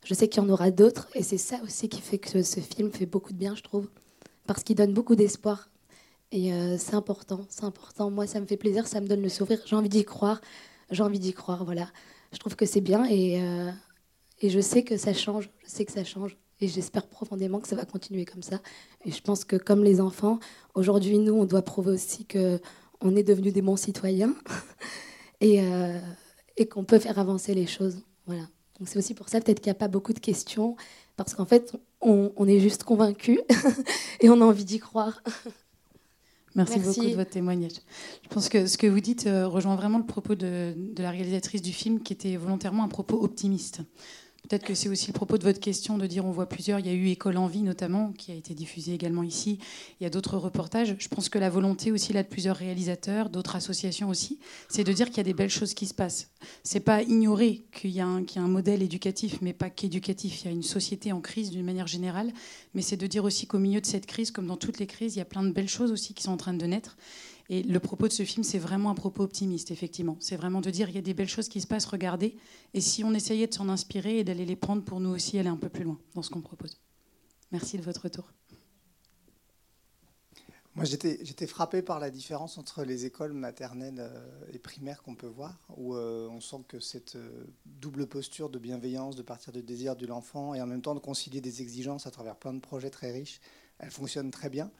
je 0.04 0.14
sais 0.14 0.28
qu'il 0.28 0.42
y 0.42 0.46
en 0.46 0.48
aura 0.48 0.70
d'autres, 0.70 1.08
et 1.14 1.22
c'est 1.22 1.38
ça 1.38 1.56
aussi 1.62 1.88
qui 1.88 2.00
fait 2.00 2.18
que 2.18 2.42
ce 2.42 2.60
film 2.60 2.90
fait 2.90 3.06
beaucoup 3.06 3.32
de 3.32 3.38
bien, 3.38 3.54
je 3.54 3.62
trouve, 3.62 3.88
parce 4.46 4.62
qu'il 4.62 4.76
donne 4.76 4.92
beaucoup 4.92 5.14
d'espoir. 5.16 5.70
Et 6.32 6.52
euh, 6.52 6.76
c'est 6.78 6.94
important, 6.94 7.46
c'est 7.48 7.64
important. 7.64 8.10
Moi, 8.10 8.26
ça 8.26 8.40
me 8.40 8.46
fait 8.46 8.56
plaisir, 8.56 8.86
ça 8.86 9.00
me 9.00 9.06
donne 9.06 9.22
le 9.22 9.28
sourire. 9.28 9.60
J'ai 9.66 9.76
envie 9.76 9.90
d'y 9.90 10.04
croire, 10.04 10.40
j'ai 10.90 11.02
envie 11.02 11.18
d'y 11.18 11.32
croire, 11.32 11.64
voilà. 11.64 11.88
Je 12.32 12.38
trouve 12.38 12.56
que 12.56 12.66
c'est 12.66 12.80
bien, 12.80 13.04
et, 13.04 13.40
euh, 13.42 13.70
et 14.40 14.50
je 14.50 14.60
sais 14.60 14.82
que 14.82 14.96
ça 14.96 15.12
change, 15.12 15.50
je 15.64 15.68
sais 15.68 15.84
que 15.84 15.92
ça 15.92 16.04
change. 16.04 16.36
Et 16.60 16.68
j'espère 16.68 17.06
profondément 17.06 17.60
que 17.60 17.68
ça 17.68 17.76
va 17.76 17.84
continuer 17.84 18.24
comme 18.24 18.42
ça. 18.42 18.60
Et 19.04 19.10
je 19.10 19.20
pense 19.20 19.44
que 19.44 19.56
comme 19.56 19.82
les 19.82 20.00
enfants, 20.00 20.38
aujourd'hui, 20.74 21.18
nous, 21.18 21.34
on 21.34 21.44
doit 21.44 21.62
prouver 21.62 21.90
aussi 21.90 22.24
qu'on 22.24 23.16
est 23.16 23.24
devenus 23.24 23.52
des 23.52 23.62
bons 23.62 23.76
citoyens 23.76 24.34
et, 25.40 25.60
euh, 25.60 25.98
et 26.56 26.66
qu'on 26.66 26.84
peut 26.84 27.00
faire 27.00 27.18
avancer 27.18 27.52
les 27.52 27.66
choses. 27.66 28.02
Voilà. 28.26 28.44
Donc 28.78 28.88
c'est 28.88 28.98
aussi 28.98 29.14
pour 29.14 29.28
ça 29.28 29.40
peut-être 29.40 29.60
qu'il 29.60 29.70
n'y 29.70 29.76
a 29.76 29.78
pas 29.78 29.88
beaucoup 29.88 30.12
de 30.12 30.18
questions, 30.18 30.76
parce 31.16 31.34
qu'en 31.34 31.46
fait, 31.46 31.74
on, 32.00 32.48
est 32.48 32.58
juste 32.58 32.84
convaincus 32.84 33.40
et 34.20 34.28
on 34.28 34.40
a 34.40 34.44
envie 34.44 34.64
d'y 34.64 34.78
croire. 34.78 35.22
Merci, 36.54 36.80
beaucoup 36.80 37.04
de 37.06 37.14
votre 37.14 37.30
témoignage. 37.30 37.72
Je 38.22 38.28
pense 38.28 38.48
que 38.48 38.66
ce 38.66 38.76
que 38.76 38.86
vous 38.86 39.00
dites 39.00 39.26
euh, 39.26 39.48
rejoint 39.48 39.74
vraiment 39.74 39.98
le 39.98 40.04
propos 40.04 40.34
de, 40.34 40.74
de, 40.76 41.02
la 41.02 41.10
réalisatrice 41.10 41.62
du 41.62 41.72
film, 41.72 42.02
qui 42.02 42.12
était 42.12 42.36
volontairement 42.36 42.84
un 42.84 42.88
propos 42.88 43.22
optimiste. 43.22 43.80
Peut-être 44.52 44.66
que 44.66 44.74
c'est 44.74 44.90
aussi 44.90 45.06
le 45.06 45.14
propos 45.14 45.38
de 45.38 45.44
votre 45.44 45.60
question 45.60 45.96
de 45.96 46.06
dire 46.06 46.26
on 46.26 46.30
voit 46.30 46.46
plusieurs. 46.46 46.78
Il 46.78 46.86
y 46.86 46.90
a 46.90 46.92
eu 46.92 47.08
École 47.08 47.38
en 47.38 47.46
vie 47.46 47.62
notamment, 47.62 48.12
qui 48.12 48.32
a 48.32 48.34
été 48.34 48.52
diffusé 48.52 48.92
également 48.92 49.22
ici. 49.22 49.58
Il 49.98 50.04
y 50.04 50.06
a 50.06 50.10
d'autres 50.10 50.36
reportages. 50.36 50.94
Je 50.98 51.08
pense 51.08 51.30
que 51.30 51.38
la 51.38 51.48
volonté 51.48 51.90
aussi 51.90 52.12
là 52.12 52.22
de 52.22 52.28
plusieurs 52.28 52.56
réalisateurs, 52.56 53.30
d'autres 53.30 53.56
associations 53.56 54.10
aussi, 54.10 54.38
c'est 54.68 54.84
de 54.84 54.92
dire 54.92 55.08
qu'il 55.08 55.16
y 55.16 55.20
a 55.20 55.24
des 55.24 55.32
belles 55.32 55.48
choses 55.48 55.72
qui 55.72 55.86
se 55.86 55.94
passent. 55.94 56.28
C'est 56.64 56.80
pas 56.80 57.00
ignorer 57.00 57.64
qu'il 57.72 57.92
y, 57.92 58.00
a 58.00 58.06
un 58.06 58.46
modèle 58.46 58.82
éducatif, 58.82 59.38
mais 59.40 59.54
pas 59.54 59.70
qu'éducatif. 59.70 60.42
Il 60.42 60.44
y 60.44 60.48
a 60.48 60.52
une 60.52 60.62
société 60.62 61.12
en 61.12 61.22
crise 61.22 61.48
d'une 61.48 61.64
manière 61.64 61.86
générale, 61.86 62.30
mais 62.74 62.82
c'est 62.82 62.98
de 62.98 63.06
dire 63.06 63.24
aussi 63.24 63.46
qu'au 63.46 63.58
milieu 63.58 63.80
de 63.80 63.86
cette 63.86 64.04
crise, 64.04 64.32
comme 64.32 64.48
dans 64.48 64.58
toutes 64.58 64.80
les 64.80 64.86
crises, 64.86 65.16
il 65.16 65.20
y 65.20 65.22
a 65.22 65.24
plein 65.24 65.44
de 65.44 65.50
belles 65.50 65.70
choses 65.70 65.92
aussi 65.92 66.12
qui 66.12 66.24
sont 66.24 66.32
en 66.32 66.36
train 66.36 66.52
de 66.52 66.66
naître. 66.66 66.98
Et 67.48 67.62
le 67.62 67.80
propos 67.80 68.08
de 68.08 68.12
ce 68.12 68.24
film, 68.24 68.44
c'est 68.44 68.58
vraiment 68.58 68.90
un 68.90 68.94
propos 68.94 69.22
optimiste, 69.22 69.70
effectivement. 69.70 70.16
C'est 70.20 70.36
vraiment 70.36 70.60
de 70.60 70.70
dire 70.70 70.88
il 70.88 70.94
y 70.94 70.98
a 70.98 71.02
des 71.02 71.14
belles 71.14 71.28
choses 71.28 71.48
qui 71.48 71.60
se 71.60 71.66
passent, 71.66 71.86
regardez. 71.86 72.36
Et 72.74 72.80
si 72.80 73.04
on 73.04 73.12
essayait 73.14 73.46
de 73.46 73.54
s'en 73.54 73.68
inspirer 73.68 74.18
et 74.18 74.24
d'aller 74.24 74.46
les 74.46 74.56
prendre 74.56 74.82
pour 74.82 75.00
nous 75.00 75.10
aussi 75.10 75.38
aller 75.38 75.48
un 75.48 75.56
peu 75.56 75.68
plus 75.68 75.84
loin 75.84 75.98
dans 76.14 76.22
ce 76.22 76.30
qu'on 76.30 76.40
propose. 76.40 76.80
Merci 77.50 77.76
de 77.76 77.82
votre 77.82 78.02
retour. 78.02 78.32
Moi, 80.74 80.86
j'étais 80.86 81.46
frappé 81.46 81.82
par 81.82 82.00
la 82.00 82.08
différence 82.08 82.56
entre 82.56 82.82
les 82.82 83.04
écoles 83.04 83.34
maternelles 83.34 83.98
euh, 83.98 84.52
et 84.54 84.58
primaires 84.58 85.02
qu'on 85.02 85.14
peut 85.14 85.26
voir, 85.26 85.60
où 85.76 85.94
euh, 85.94 86.26
on 86.30 86.40
sent 86.40 86.64
que 86.66 86.80
cette 86.80 87.16
euh, 87.16 87.44
double 87.66 88.06
posture 88.06 88.48
de 88.48 88.58
bienveillance, 88.58 89.14
de 89.14 89.20
partir 89.20 89.52
du 89.52 89.62
désir 89.62 89.96
de 89.96 90.06
l'enfant 90.06 90.54
et 90.54 90.62
en 90.62 90.66
même 90.66 90.80
temps 90.80 90.94
de 90.94 91.00
concilier 91.00 91.42
des 91.42 91.60
exigences 91.60 92.06
à 92.06 92.10
travers 92.10 92.36
plein 92.36 92.54
de 92.54 92.60
projets 92.60 92.88
très 92.88 93.12
riches, 93.12 93.38
elle 93.80 93.90
fonctionne 93.90 94.30
très 94.30 94.48
bien 94.48 94.70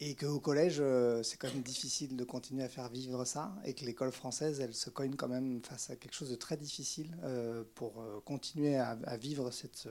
et 0.00 0.14
qu'au 0.14 0.40
collège, 0.40 0.78
euh, 0.80 1.22
c'est 1.22 1.36
quand 1.36 1.52
même 1.52 1.62
difficile 1.62 2.16
de 2.16 2.24
continuer 2.24 2.64
à 2.64 2.68
faire 2.68 2.88
vivre 2.88 3.26
ça, 3.26 3.54
et 3.64 3.74
que 3.74 3.84
l'école 3.84 4.12
française, 4.12 4.60
elle 4.60 4.74
se 4.74 4.88
cogne 4.88 5.14
quand 5.14 5.28
même 5.28 5.60
face 5.62 5.90
à 5.90 5.96
quelque 5.96 6.14
chose 6.14 6.30
de 6.30 6.36
très 6.36 6.56
difficile 6.56 7.14
euh, 7.22 7.64
pour 7.74 8.00
euh, 8.00 8.18
continuer 8.24 8.76
à, 8.76 8.96
vivre 9.18 9.50
cette, 9.50 9.88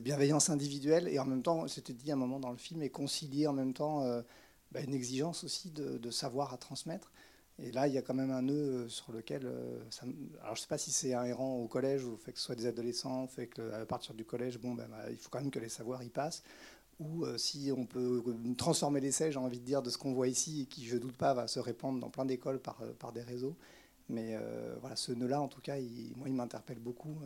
bienveillance 0.00 0.48
individuelle, 0.48 1.08
et 1.08 1.18
en 1.18 1.26
même 1.26 1.42
temps, 1.42 1.68
c'était 1.68 1.92
dit 1.92 2.10
à 2.10 2.14
un 2.14 2.16
moment 2.16 2.40
dans 2.40 2.50
le 2.50 2.56
film, 2.56 2.80
et 2.82 2.88
concilier 2.88 3.46
en 3.46 3.52
même 3.52 3.74
temps 3.74 4.02
bah, 4.72 4.80
une 4.80 4.94
exigence 4.94 5.44
aussi 5.44 5.70
de, 5.70 6.10
savoir 6.10 6.54
à 6.54 6.58
transmettre. 6.58 7.12
Et 7.60 7.72
là, 7.72 7.88
il 7.88 7.92
y 7.92 7.98
a 7.98 8.02
quand 8.02 8.14
même 8.14 8.30
un 8.30 8.42
nœud 8.42 8.88
sur 8.88 9.12
lequel, 9.12 9.46
alors 9.46 10.54
je 10.54 10.60
ne 10.60 10.62
sais 10.62 10.68
pas 10.68 10.78
si 10.78 10.92
c'est 10.92 11.10
inhérent 11.10 11.56
au 11.56 11.68
collège, 11.68 12.04
ou 12.04 12.16
fait 12.16 12.32
que 12.32 12.38
ce 12.38 12.44
soit 12.44 12.54
des 12.54 12.66
adolescents, 12.66 13.26
fait 13.26 13.48
que 13.48 13.72
à 13.72 13.84
partir 13.84 14.14
du 14.14 14.24
collège, 14.24 14.58
bon, 14.58 14.74
ben, 14.74 14.86
bah, 14.88 15.10
il 15.10 15.16
faut 15.16 15.28
quand 15.28 15.40
même 15.40 15.50
que 15.50 15.58
les 15.58 15.68
savoirs 15.68 16.02
y 16.02 16.10
passent 16.10 16.42
ou 17.00 17.24
euh, 17.24 17.38
si 17.38 17.70
on 17.76 17.86
peut 17.86 18.22
transformer 18.56 19.00
l'essai, 19.00 19.30
j'ai 19.30 19.38
envie 19.38 19.60
de 19.60 19.64
dire, 19.64 19.82
de 19.82 19.90
ce 19.90 19.98
qu'on 19.98 20.12
voit 20.12 20.28
ici, 20.28 20.62
et 20.62 20.64
qui, 20.66 20.86
je 20.86 20.96
ne 20.96 21.00
doute 21.00 21.16
pas, 21.16 21.34
va 21.34 21.46
se 21.46 21.60
répandre 21.60 22.00
dans 22.00 22.10
plein 22.10 22.24
d'écoles 22.24 22.58
par, 22.58 22.80
euh, 22.82 23.12
des 23.12 23.22
réseaux. 23.22 23.56
Mais 24.08 24.30
euh, 24.32 24.74
voilà, 24.80 24.96
ce 24.96 25.12
nœud-là, 25.12 25.40
en 25.40 25.48
tout 25.48 25.60
cas, 25.60 25.76
il, 25.76 26.12
moi, 26.16 26.28
il 26.28 26.34
m'interpelle 26.34 26.78
beaucoup 26.78 27.18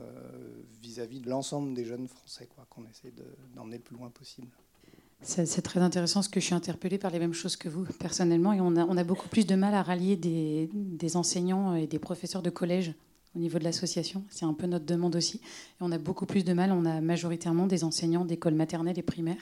vis-à-vis 0.82 1.20
de 1.20 1.30
l'ensemble 1.30 1.74
des 1.74 1.84
jeunes 1.84 2.08
Français, 2.08 2.48
quoi, 2.54 2.66
qu'on 2.68 2.82
essaie 2.86 3.12
d'emmener 3.54 3.76
le 3.76 3.82
plus 3.82 3.96
loin 3.96 4.10
possible. 4.10 4.48
C'est 5.24 5.62
très 5.62 5.78
intéressant 5.78 6.18
parce 6.18 6.28
que 6.28 6.40
je 6.40 6.46
suis 6.46 6.54
interpellée 6.54 6.98
par 6.98 7.12
les 7.12 7.20
mêmes 7.20 7.32
choses 7.32 7.54
que 7.54 7.68
vous, 7.68 7.84
personnellement, 8.00 8.52
et 8.52 8.60
on 8.60 8.76
a, 8.76 9.04
beaucoup 9.04 9.28
plus 9.28 9.46
de 9.46 9.54
mal 9.54 9.74
à 9.74 9.82
rallier 9.84 10.16
des 10.16 11.16
enseignants 11.16 11.76
et 11.76 11.86
des 11.86 12.00
professeurs 12.00 12.42
de 12.42 12.50
collège 12.50 12.94
au 13.34 13.38
niveau 13.38 13.58
de 13.58 13.64
l'association. 13.64 14.24
C'est 14.30 14.44
un 14.44 14.52
peu 14.52 14.66
notre 14.66 14.84
demande 14.84 15.16
aussi. 15.16 15.40
On 15.80 15.92
a 15.92 15.98
beaucoup 15.98 16.26
plus 16.26 16.44
de 16.44 16.52
mal. 16.52 16.72
On 16.72 16.84
a 16.84 17.00
majoritairement 17.00 17.66
des 17.66 17.84
enseignants 17.84 18.24
d'école 18.24 18.54
maternelle 18.54 18.98
et 18.98 19.02
primaire. 19.02 19.40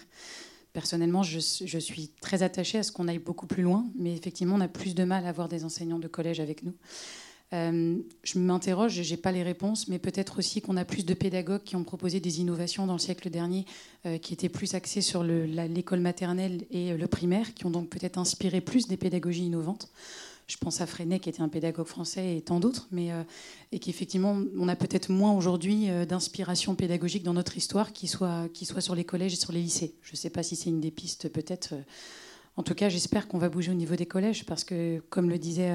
Personnellement, 0.72 1.24
je, 1.24 1.38
suis 1.38 2.10
très 2.20 2.44
attachée 2.44 2.78
à 2.78 2.82
ce 2.84 2.92
qu'on 2.92 3.08
aille 3.08 3.18
beaucoup 3.18 3.46
plus 3.46 3.62
loin, 3.62 3.86
mais 3.98 4.14
effectivement, 4.14 4.54
on 4.54 4.60
a 4.60 4.68
plus 4.68 4.94
de 4.94 5.02
mal 5.02 5.26
à 5.26 5.30
avoir 5.30 5.48
des 5.48 5.64
enseignants 5.64 5.98
de 5.98 6.06
collège 6.06 6.38
avec 6.38 6.62
nous. 6.62 6.74
Euh, 7.52 7.98
je 8.22 8.38
m'interroge, 8.38 9.02
je 9.02 9.10
n'ai 9.10 9.16
pas 9.16 9.32
les 9.32 9.42
réponses, 9.42 9.88
mais 9.88 9.98
peut-être 9.98 10.38
aussi 10.38 10.60
qu'on 10.60 10.76
a 10.76 10.84
plus 10.84 11.04
de 11.04 11.14
pédagogues 11.14 11.64
qui 11.64 11.74
ont 11.74 11.82
proposé 11.82 12.20
des 12.20 12.40
innovations 12.40 12.86
dans 12.86 12.92
le 12.92 13.00
siècle 13.00 13.28
dernier, 13.30 13.64
euh, 14.06 14.18
qui 14.18 14.32
étaient 14.32 14.48
plus 14.48 14.74
axées 14.74 15.00
sur 15.00 15.24
l'école 15.24 15.98
maternelle 15.98 16.64
et 16.70 16.96
le 16.96 17.06
primaire, 17.08 17.52
qui 17.54 17.66
ont 17.66 17.70
donc 17.70 17.88
peut-être 17.88 18.18
inspiré 18.18 18.60
plus 18.60 18.86
des 18.86 18.96
pédagogies 18.96 19.46
innovantes. 19.46 19.90
Je 20.50 20.56
pense 20.56 20.80
à 20.80 20.86
Freinet, 20.86 21.20
qui 21.20 21.28
était 21.28 21.42
un 21.42 21.48
pédagogue 21.48 21.86
français, 21.86 22.36
et 22.36 22.42
tant 22.42 22.58
d'autres, 22.58 22.88
mais 22.90 23.10
et 23.70 23.78
qu'effectivement, 23.78 24.36
on 24.58 24.66
a 24.66 24.74
peut-être 24.74 25.08
moins 25.08 25.32
aujourd'hui 25.32 25.86
d'inspiration 26.08 26.74
pédagogique 26.74 27.22
dans 27.22 27.34
notre 27.34 27.56
histoire 27.56 27.92
qui 27.92 28.08
soit, 28.08 28.48
qui 28.52 28.66
soit 28.66 28.80
sur 28.80 28.96
les 28.96 29.04
collèges 29.04 29.34
et 29.34 29.36
sur 29.36 29.52
les 29.52 29.62
lycées. 29.62 29.94
Je 30.02 30.12
ne 30.12 30.16
sais 30.16 30.30
pas 30.30 30.42
si 30.42 30.56
c'est 30.56 30.68
une 30.68 30.80
des 30.80 30.90
pistes, 30.90 31.28
peut-être. 31.28 31.74
En 32.56 32.64
tout 32.64 32.74
cas, 32.74 32.88
j'espère 32.88 33.28
qu'on 33.28 33.38
va 33.38 33.48
bouger 33.48 33.70
au 33.70 33.74
niveau 33.74 33.94
des 33.94 34.06
collèges 34.06 34.44
parce 34.44 34.64
que, 34.64 35.00
comme 35.08 35.30
le 35.30 35.38
disait 35.38 35.72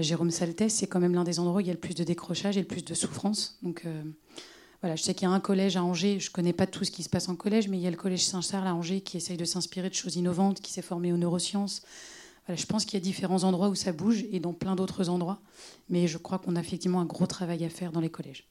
Jérôme 0.00 0.32
Saltès, 0.32 0.74
c'est 0.74 0.88
quand 0.88 0.98
même 0.98 1.14
l'un 1.14 1.22
des 1.22 1.38
endroits 1.38 1.58
où 1.58 1.60
il 1.60 1.68
y 1.68 1.70
a 1.70 1.74
le 1.74 1.78
plus 1.78 1.94
de 1.94 2.02
décrochage 2.02 2.56
et 2.56 2.60
le 2.60 2.66
plus 2.66 2.84
de 2.84 2.94
souffrance. 2.94 3.58
Donc, 3.62 3.86
voilà, 4.82 4.96
je 4.96 5.02
sais 5.04 5.14
qu'il 5.14 5.28
y 5.28 5.30
a 5.30 5.34
un 5.34 5.40
collège 5.40 5.76
à 5.76 5.84
Angers, 5.84 6.18
je 6.18 6.30
ne 6.30 6.32
connais 6.32 6.52
pas 6.52 6.66
tout 6.66 6.82
ce 6.82 6.90
qui 6.90 7.04
se 7.04 7.08
passe 7.08 7.28
en 7.28 7.36
collège, 7.36 7.68
mais 7.68 7.78
il 7.78 7.82
y 7.82 7.86
a 7.86 7.90
le 7.90 7.96
collège 7.96 8.24
Saint-Charles 8.24 8.66
à 8.66 8.74
Angers 8.74 9.02
qui 9.02 9.18
essaye 9.18 9.36
de 9.36 9.44
s'inspirer 9.44 9.88
de 9.88 9.94
choses 9.94 10.16
innovantes, 10.16 10.60
qui 10.60 10.72
s'est 10.72 10.82
formé 10.82 11.12
aux 11.12 11.16
neurosciences. 11.16 11.82
Je 12.48 12.66
pense 12.66 12.84
qu'il 12.84 12.94
y 12.94 13.02
a 13.02 13.04
différents 13.04 13.44
endroits 13.44 13.68
où 13.68 13.74
ça 13.74 13.92
bouge 13.92 14.24
et 14.30 14.38
dans 14.38 14.52
plein 14.52 14.76
d'autres 14.76 15.08
endroits, 15.08 15.40
mais 15.88 16.06
je 16.06 16.18
crois 16.18 16.38
qu'on 16.38 16.56
a 16.56 16.60
effectivement 16.60 17.00
un 17.00 17.06
gros 17.06 17.26
travail 17.26 17.64
à 17.64 17.70
faire 17.70 17.90
dans 17.90 18.00
les 18.00 18.10
collèges. 18.10 18.46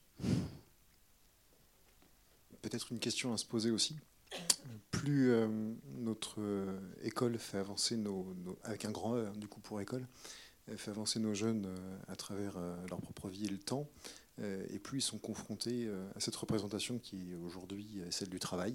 Peut-être 2.62 2.90
une 2.90 2.98
question 2.98 3.32
à 3.32 3.36
se 3.36 3.44
poser 3.44 3.70
aussi. 3.70 3.96
Plus 4.90 5.30
euh, 5.30 5.46
notre 5.98 6.40
euh, 6.40 6.80
école 7.02 7.38
fait 7.38 7.58
avancer 7.58 7.96
nos, 7.96 8.34
avec 8.64 8.84
un 8.84 8.90
grand 8.90 9.16
E, 9.16 9.26
hein, 9.26 9.32
du 9.36 9.46
coup 9.46 9.60
pour 9.60 9.80
école, 9.80 10.06
fait 10.76 10.90
avancer 10.90 11.20
nos 11.20 11.34
jeunes 11.34 11.66
euh, 11.66 11.98
à 12.08 12.16
travers 12.16 12.58
leur 12.88 13.00
propre 13.00 13.28
vie 13.28 13.44
et 13.44 13.48
le 13.48 13.58
temps, 13.58 13.88
et 14.42 14.80
plus 14.80 14.98
ils 14.98 15.02
sont 15.02 15.18
confrontés 15.18 15.88
à 16.16 16.18
cette 16.18 16.34
représentation 16.34 16.98
qui 16.98 17.30
est 17.30 17.36
aujourd'hui 17.36 18.00
celle 18.10 18.30
du 18.30 18.40
travail, 18.40 18.74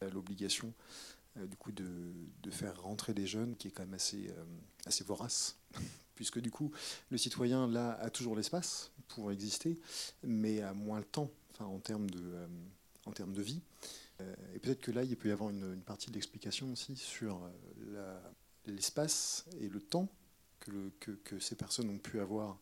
à 0.00 0.08
l'obligation 0.10 0.72
du 1.46 1.56
coup 1.56 1.72
de, 1.72 2.12
de, 2.42 2.50
faire 2.50 2.80
rentrer 2.82 3.14
des 3.14 3.26
jeunes 3.26 3.56
qui 3.56 3.68
est 3.68 3.70
quand 3.70 3.82
même 3.82 3.94
assez, 3.94 4.30
assez 4.86 5.04
vorace, 5.04 5.58
puisque 6.14 6.40
du 6.40 6.50
coup 6.50 6.72
le 7.10 7.18
citoyen 7.18 7.68
là 7.68 7.92
a 8.00 8.10
toujours 8.10 8.36
l'espace 8.36 8.90
pour 9.08 9.30
exister, 9.30 9.78
mais 10.22 10.60
a 10.62 10.74
moins 10.74 10.98
le 10.98 11.04
temps 11.04 11.30
enfin, 11.52 11.66
en, 11.66 11.78
termes 11.78 12.10
de, 12.10 12.34
en 13.06 13.12
termes 13.12 13.32
de 13.32 13.42
vie. 13.42 13.60
Et 14.54 14.58
peut-être 14.58 14.80
que 14.80 14.90
là, 14.90 15.04
il 15.04 15.16
peut 15.16 15.28
y 15.28 15.32
avoir 15.32 15.50
une, 15.50 15.80
partie 15.82 16.08
de 16.08 16.14
l'explication 16.14 16.72
aussi 16.72 16.96
sur 16.96 17.48
l'espace 18.66 19.44
et 19.60 19.68
le 19.68 19.80
temps 19.80 20.08
que, 20.60 21.14
que, 21.24 21.38
ces 21.38 21.54
personnes 21.54 21.88
ont 21.90 21.98
pu 21.98 22.20
avoir 22.20 22.58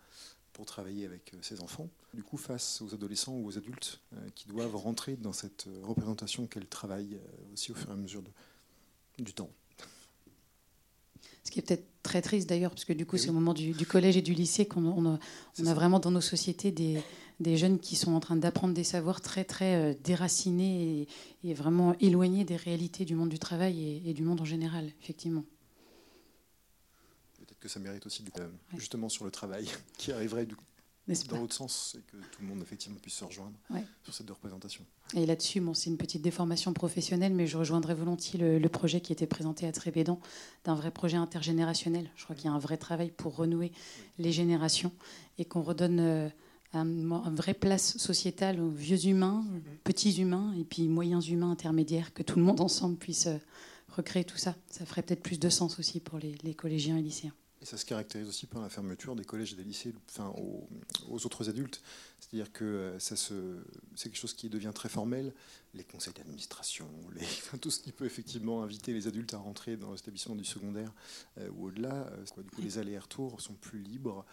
pour 0.52 0.64
travailler 0.64 1.04
avec 1.04 1.35
euh, 1.35 1.62
enfants. 1.62 1.90
Du 2.14 2.23
coup, 2.23 2.38
face 2.38 2.80
aux 2.80 2.95
adolescents 2.95 3.35
ou 3.35 3.47
aux 3.47 3.59
adultes 3.59 4.00
euh, 4.14 4.30
qui 4.35 4.49
doivent 4.49 4.75
rentrer 4.75 5.16
dans 5.16 5.35
cette 5.35 5.66
euh, 5.66 5.85
représentation 5.85 6.47
qu'elle 6.47 6.66
travaille 6.66 7.21
aussi 7.52 7.73
au 7.73 7.75
fur 7.75 7.90
et 7.90 7.92
à 7.92 7.97
mesure 7.97 8.23
du 9.18 9.32
temps. 9.32 9.50
Ce 11.44 11.50
qui 11.50 11.61
est 11.61 11.62
peut-être 11.62 11.87
très 12.02 12.23
triste 12.23 12.49
d'ailleurs, 12.49 12.70
parce 12.73 12.85
que 12.85 12.92
du 12.92 13.06
coup, 13.06 13.16
eh 13.16 13.18
c'est 13.18 13.30
au 13.30 13.32
moment 13.32 13.54
du, 13.54 13.75
collège 13.87 14.16
et 14.16 14.23
du 14.23 14.35
lycée 14.35 14.66
qu'on 14.66 15.06
a, 15.06 15.18
on 15.58 15.66
a 15.66 15.75
vraiment 15.75 16.00
dans 16.00 16.11
nos 16.11 16.20
sociétés 16.20 16.73
des, 16.73 17.00
des, 17.40 17.56
jeunes 17.56 17.78
qui 17.78 17.96
sont 17.96 18.14
en 18.14 18.20
train 18.20 18.37
d'apprendre 18.37 18.75
des 18.75 18.85
savoirs 18.85 19.20
très, 19.20 19.44
très 19.44 19.94
déracinés 20.02 21.06
et, 21.44 21.54
vraiment 21.54 21.96
éloignés 22.00 22.44
des 22.44 22.56
réalités 22.56 23.04
du 23.04 23.14
monde 23.14 23.28
du 23.28 23.38
travail 23.38 23.80
et, 23.80 24.11
et 24.11 24.14
du 24.14 24.23
monde 24.23 24.40
en 24.40 24.44
général, 24.44 24.90
effectivement. 25.02 25.44
Que 27.61 27.68
ça 27.68 27.80
mérite 27.80 28.04
aussi, 28.06 28.23
du 28.23 28.30
coup, 28.30 28.42
justement 28.76 29.08
sur 29.08 29.25
le 29.25 29.30
travail, 29.30 29.68
qui 29.99 30.12
arriverait 30.12 30.46
du 30.46 30.54
coup, 30.54 30.64
dans 31.28 31.38
l'autre 31.38 31.54
sens, 31.54 31.96
et 31.98 32.02
que 32.02 32.16
tout 32.16 32.42
le 32.42 32.48
monde 32.48 32.62
effectivement 32.62 32.98
puisse 33.00 33.14
se 33.14 33.25
rejoindre 33.25 33.56
sur 34.02 34.12
cette 34.12 34.28
représentation. 34.28 34.84
Et 35.14 35.25
là-dessus, 35.25 35.60
bon, 35.60 35.72
c'est 35.72 35.88
une 35.88 35.96
petite 35.96 36.22
déformation 36.22 36.72
professionnelle, 36.72 37.32
mais 37.32 37.46
je 37.46 37.56
rejoindrai 37.56 37.94
volontiers 37.94 38.58
le, 38.58 38.68
projet 38.68 39.00
qui 39.00 39.12
était 39.12 39.26
présenté 39.26 39.66
à 39.66 39.72
Trébédan, 39.72 40.18
d'un 40.64 40.75
vrai 40.75 40.90
projet 40.90 41.16
intergénérationnel. 41.16 42.10
Je 42.16 42.25
crois 42.25 42.34
qu'il 42.34 42.46
y 42.46 42.48
a 42.48 42.52
un 42.52 42.58
vrai 42.58 42.76
travail 42.76 43.10
pour 43.10 43.36
renouer 43.36 43.72
les 44.18 44.32
générations 44.32 44.92
et 45.38 45.44
qu'on 45.44 45.62
redonne 45.62 46.00
euh, 46.00 46.28
un, 46.72 47.34
vraie 47.34 47.54
place 47.54 47.96
sociétale 47.98 48.60
aux 48.60 48.70
vieux 48.70 49.06
humains, 49.06 49.44
mhm. 49.48 49.62
petits 49.84 50.20
humains 50.20 50.52
et 50.58 50.64
puis 50.64 50.88
moyens 50.88 51.28
humains 51.28 51.52
intermédiaires, 51.52 52.12
que 52.12 52.25
tout 52.25 52.38
le 52.38 52.44
monde 52.44 52.60
ensemble 52.60 52.96
puisse 52.96 53.28
euh, 53.28 53.38
recréer 53.88 54.25
tout 54.25 54.38
ça. 54.38 54.56
Ça 54.70 54.84
ferait 54.84 55.02
peut-être 55.02 55.22
plus 55.22 55.38
de 55.38 55.48
sens 55.48 55.78
aussi 55.78 56.00
pour 56.00 56.18
les 56.18 56.54
collégiens 56.54 56.96
et 56.96 57.02
lycéens. 57.02 57.32
Et 57.66 57.68
ça 57.68 57.76
se 57.76 57.85
caractérise 57.85 58.28
aussi 58.28 58.46
par 58.46 58.62
la 58.62 58.68
fermeture 58.68 59.16
des 59.16 59.25
collèges 59.25 59.52
et 59.52 59.56
des 59.56 59.64
lycées 59.64 59.92
enfin, 60.08 60.32
aux, 61.08 61.26
autres 61.26 61.49
adultes. 61.49 61.82
C'est-à-dire 62.20 62.52
que 62.52 62.64
euh, 62.64 62.99
ça 63.00 63.16
se, 63.16 63.56
c'est 63.96 64.08
quelque 64.08 64.20
chose 64.20 64.35
qui 64.35 64.49
devient 64.49 64.70
très 64.73 64.88
formel. 64.88 65.35
Les 65.75 65.82
conseils 65.82 66.14
d'administration, 66.14 66.88
tout 67.61 67.73
ce 67.73 67.80
qui 67.80 67.90
peut 67.90 68.04
effectivement 68.04 68.62
inviter 68.62 68.92
les 68.92 69.08
adultes 69.08 69.35
à 69.35 69.38
rentrer 69.38 69.76
dans 69.76 69.92
l'établissement 69.92 70.37
du 70.37 70.44
secondaire 70.44 70.92
euh, 71.38 71.49
ou 71.56 71.66
au-delà. 71.66 72.06
Euh, 72.12 72.42
du 72.42 72.50
coup, 72.50 72.62
les 72.62 72.78
allers-retours 72.78 73.40
sont 73.40 73.54
plus 73.54 73.80
libres. 73.80 74.25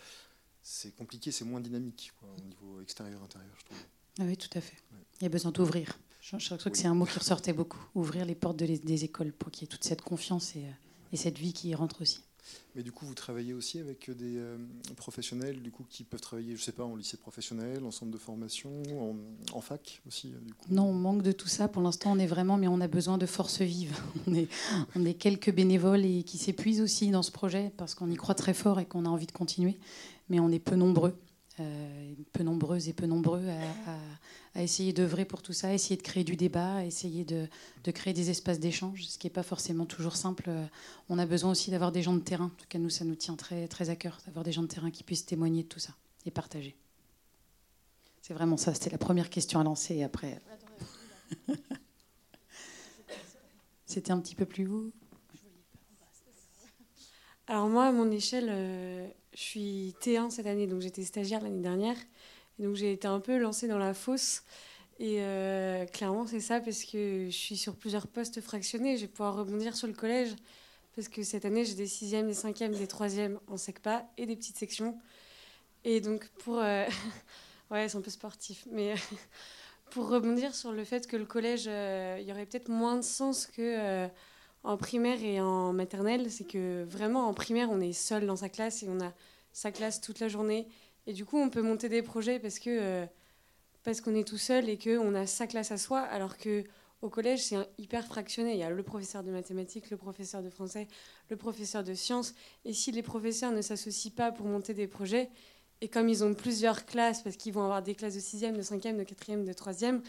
C'est 0.61 0.95
compliqué, 0.95 1.31
c'est 1.31 1.43
moins 1.43 1.59
dynamique 1.59 2.13
au 2.21 2.41
niveau 2.41 2.81
extérieur-intérieur, 2.81 3.51
je 3.57 3.65
trouve. 3.65 3.77
Ah 4.19 4.23
oui, 4.25 4.37
tout 4.37 4.55
à 4.55 4.61
fait. 4.61 4.77
Il 5.19 5.23
y 5.23 5.25
a 5.25 5.29
besoin 5.29 5.51
d'ouvrir. 5.51 5.97
Je, 6.21 6.37
je 6.37 6.55
crois 6.55 6.71
que 6.71 6.77
c'est 6.77 6.87
un 6.87 6.93
mot 6.93 7.05
qui 7.05 7.17
ressortait 7.17 7.51
beaucoup. 7.51 7.83
Ouvrir 7.95 8.25
les 8.25 8.35
portes 8.35 8.57
des 8.57 9.03
écoles 9.03 9.33
pour 9.33 9.51
qu'il 9.51 9.63
y 9.63 9.65
ait 9.65 9.71
toute 9.71 9.83
cette 9.83 10.03
confiance 10.03 10.55
et, 10.55 10.65
et 11.11 11.17
cette 11.17 11.39
vie 11.39 11.51
qui 11.51 11.69
y 11.69 11.75
rentre 11.75 12.01
aussi. 12.01 12.21
Mais 12.75 12.83
du 12.83 12.91
coup, 12.91 13.05
vous 13.05 13.13
travaillez 13.13 13.53
aussi 13.53 13.79
avec 13.79 14.09
des 14.09 14.37
euh, 14.37 14.57
professionnels 14.95 15.61
du 15.61 15.71
coup, 15.71 15.85
qui 15.89 16.03
peuvent 16.03 16.21
travailler, 16.21 16.55
je 16.55 16.61
sais 16.61 16.71
pas, 16.71 16.83
en 16.83 16.95
lycée 16.95 17.17
professionnel, 17.17 17.83
en 17.83 17.91
centre 17.91 18.11
de 18.11 18.17
formation, 18.17 18.71
en, 19.53 19.61
fac 19.61 20.01
aussi 20.07 20.33
euh, 20.33 20.39
du 20.45 20.53
coup? 20.53 20.65
Non, 20.69 20.85
on 20.85 20.93
manque 20.93 21.21
de 21.21 21.31
tout 21.31 21.47
ça. 21.47 21.67
Pour 21.67 21.81
l'instant, 21.81 22.11
on 22.11 22.19
est 22.19 22.27
vraiment, 22.27 22.57
mais 22.57 22.67
on 22.67 22.81
a 22.81 22.87
besoin 22.87 23.17
de 23.17 23.25
forces 23.25 23.61
vives. 23.61 23.95
On 24.27 24.33
est, 24.33 24.47
on 24.95 25.05
est 25.05 25.15
quelques 25.15 25.53
bénévoles 25.53 26.05
et 26.05 26.23
qui 26.23 26.37
s'épuisent 26.37 26.79
aussi 26.79 27.11
dans 27.11 27.23
ce 27.23 27.31
projet 27.31 27.71
parce 27.75 27.93
qu'on 27.93 28.09
y 28.09 28.15
croit 28.15 28.35
très 28.35 28.53
fort 28.53 28.79
et 28.79 28.85
qu'on 28.85 29.05
a 29.05 29.09
envie 29.09 29.27
de 29.27 29.31
continuer. 29.33 29.77
Mais 30.29 30.39
on 30.39 30.49
est 30.49 30.59
peu 30.59 30.75
nombreux. 30.75 31.13
Euh, 31.59 32.13
peu 32.31 32.41
nombreuses 32.41 32.89
et 32.89 32.93
peu 32.93 33.05
nombreux 33.05 33.47
à, 34.55 34.61
essayer 34.61 34.91
d'œuvrer 34.91 35.23
pour 35.23 35.43
tout 35.43 35.53
ça, 35.53 35.67
à 35.67 35.73
essayer 35.73 35.97
de 35.97 36.01
créer 36.01 36.23
du 36.23 36.35
débat, 36.35 36.77
à 36.77 36.85
essayer 36.85 37.25
de, 37.25 37.47
créer 37.91 38.13
des 38.13 38.31
espaces 38.31 38.59
d'échange, 38.59 39.03
ce 39.03 39.19
qui 39.19 39.27
n'est 39.27 39.33
pas 39.33 39.43
forcément 39.43 39.85
toujours 39.85 40.15
simple. 40.15 40.49
On 41.09 41.19
a 41.19 41.27
besoin 41.27 41.51
aussi 41.51 41.69
d'avoir 41.69 41.91
des 41.91 42.01
gens 42.01 42.15
de 42.15 42.21
terrain. 42.21 42.45
En 42.45 42.49
tout 42.49 42.65
cas, 42.67 42.79
nous, 42.79 42.89
ça 42.89 43.05
nous 43.05 43.15
tient 43.15 43.35
très, 43.35 43.67
très 43.67 43.91
à 43.91 43.95
cœur, 43.95 44.19
d'avoir 44.25 44.43
des 44.43 44.51
gens 44.51 44.63
de 44.63 44.67
terrain 44.67 44.89
qui 44.89 45.03
puissent 45.03 45.25
témoigner 45.25 45.61
de 45.63 45.67
tout 45.67 45.79
ça 45.79 45.93
et 46.25 46.31
partager. 46.31 46.75
C'est 48.21 48.33
vraiment 48.33 48.57
ça, 48.57 48.73
c'était 48.73 48.89
la 48.89 48.97
première 48.97 49.29
question 49.29 49.59
à 49.59 49.63
lancer. 49.63 49.95
Et 49.95 50.03
après. 50.03 50.41
C'était 53.85 54.11
un 54.11 54.19
petit 54.19 54.33
peu 54.33 54.45
plus 54.45 54.65
haut. 54.65 54.91
Alors 57.45 57.67
moi, 57.67 57.85
à 57.85 57.91
mon 57.91 58.09
échelle, 58.09 58.47
euh, 58.49 59.07
je 59.33 59.41
suis 59.41 59.95
T1 60.01 60.29
cette 60.29 60.45
année, 60.45 60.67
donc 60.67 60.81
j'étais 60.81 61.03
stagiaire 61.03 61.41
l'année 61.41 61.61
dernière. 61.61 61.97
Donc 62.59 62.75
j'ai 62.75 62.93
été 62.93 63.07
un 63.07 63.19
peu 63.19 63.37
lancée 63.37 63.67
dans 63.67 63.77
la 63.77 63.93
fosse. 63.93 64.43
Et 64.99 65.17
euh, 65.21 65.85
clairement, 65.85 66.27
c'est 66.27 66.39
ça 66.39 66.59
parce 66.59 66.83
que 66.83 67.25
je 67.25 67.35
suis 67.35 67.57
sur 67.57 67.75
plusieurs 67.75 68.07
postes 68.07 68.41
fractionnés. 68.41 68.97
Je 68.97 69.01
vais 69.01 69.07
pouvoir 69.07 69.35
rebondir 69.35 69.75
sur 69.75 69.87
le 69.87 69.93
collège 69.93 70.35
parce 70.95 71.07
que 71.07 71.23
cette 71.23 71.45
année, 71.45 71.65
j'ai 71.65 71.73
des 71.73 71.87
sixièmes, 71.87 72.27
des 72.27 72.35
cinquièmes, 72.35 72.73
des 72.73 72.87
troisièmes 72.87 73.39
en 73.47 73.57
SECPA 73.57 74.05
et 74.17 74.27
des 74.27 74.35
petites 74.35 74.57
sections. 74.57 74.97
Et 75.83 75.99
donc 75.99 76.27
pour... 76.39 76.59
Euh, 76.59 76.85
ouais, 77.71 77.89
c'est 77.89 77.97
un 77.97 78.01
peu 78.01 78.11
sportif. 78.11 78.65
Mais 78.71 78.93
pour 79.89 80.09
rebondir 80.09 80.53
sur 80.53 80.71
le 80.71 80.83
fait 80.83 81.07
que 81.07 81.17
le 81.17 81.25
collège, 81.25 81.65
il 81.65 82.27
y 82.27 82.31
aurait 82.31 82.45
peut-être 82.45 82.69
moins 82.69 82.97
de 82.97 83.01
sens 83.01 83.47
que 83.47 84.07
en 84.63 84.77
primaire 84.77 85.23
et 85.23 85.41
en 85.41 85.73
maternelle, 85.73 86.31
c'est 86.31 86.45
que 86.45 86.83
vraiment 86.83 87.27
en 87.27 87.33
primaire, 87.33 87.69
on 87.69 87.81
est 87.81 87.93
seul 87.93 88.25
dans 88.25 88.37
sa 88.37 88.49
classe 88.49 88.83
et 88.83 88.89
on 88.89 89.01
a 89.01 89.13
sa 89.51 89.71
classe 89.71 90.01
toute 90.01 90.19
la 90.19 90.27
journée. 90.27 90.67
Et 91.05 91.13
du 91.13 91.25
coup, 91.25 91.37
on 91.37 91.49
peut 91.49 91.61
monter 91.61 91.89
des 91.89 92.01
projets 92.01 92.39
parce 92.39 92.59
que 92.59 92.69
euh, 92.69 93.05
parce 93.83 93.99
qu'on 93.99 94.15
est 94.15 94.27
tout 94.27 94.37
seul 94.37 94.69
et 94.69 94.77
qu'on 94.77 95.13
a 95.13 95.27
sa 95.27 95.45
classe 95.47 95.71
à 95.71 95.77
soi, 95.77 95.99
alors 95.99 96.37
que 96.37 96.63
au 97.01 97.09
collège, 97.09 97.43
c'est 97.43 97.57
hyper 97.77 98.05
fractionné. 98.05 98.53
Il 98.53 98.59
y 98.59 98.63
a 98.63 98.69
le 98.69 98.83
professeur 98.83 99.23
de 99.23 99.31
mathématiques, 99.31 99.89
le 99.89 99.97
professeur 99.97 100.41
de 100.41 100.49
français, 100.49 100.87
le 101.29 101.35
professeur 101.35 101.83
de 101.83 101.93
sciences. 101.93 102.33
Et 102.63 102.71
si 102.71 102.93
les 102.93 103.03
professeurs 103.03 103.51
ne 103.51 103.61
s'associent 103.61 104.13
pas 104.15 104.31
pour 104.31 104.45
monter 104.45 104.73
des 104.73 104.87
projets, 104.87 105.29
et 105.81 105.89
comme 105.89 106.07
ils 106.07 106.23
ont 106.23 106.33
plusieurs 106.33 106.85
classes, 106.85 107.21
parce 107.21 107.35
qu'ils 107.35 107.51
vont 107.51 107.63
avoir 107.63 107.83
des 107.83 107.93
classes 107.93 108.15
de 108.15 108.21
6e, 108.21 108.53
de 108.53 108.61
5e, 108.61 108.95
de 108.95 109.03
4e, 109.03 109.43
de 109.43 109.51
3e, 109.51 110.01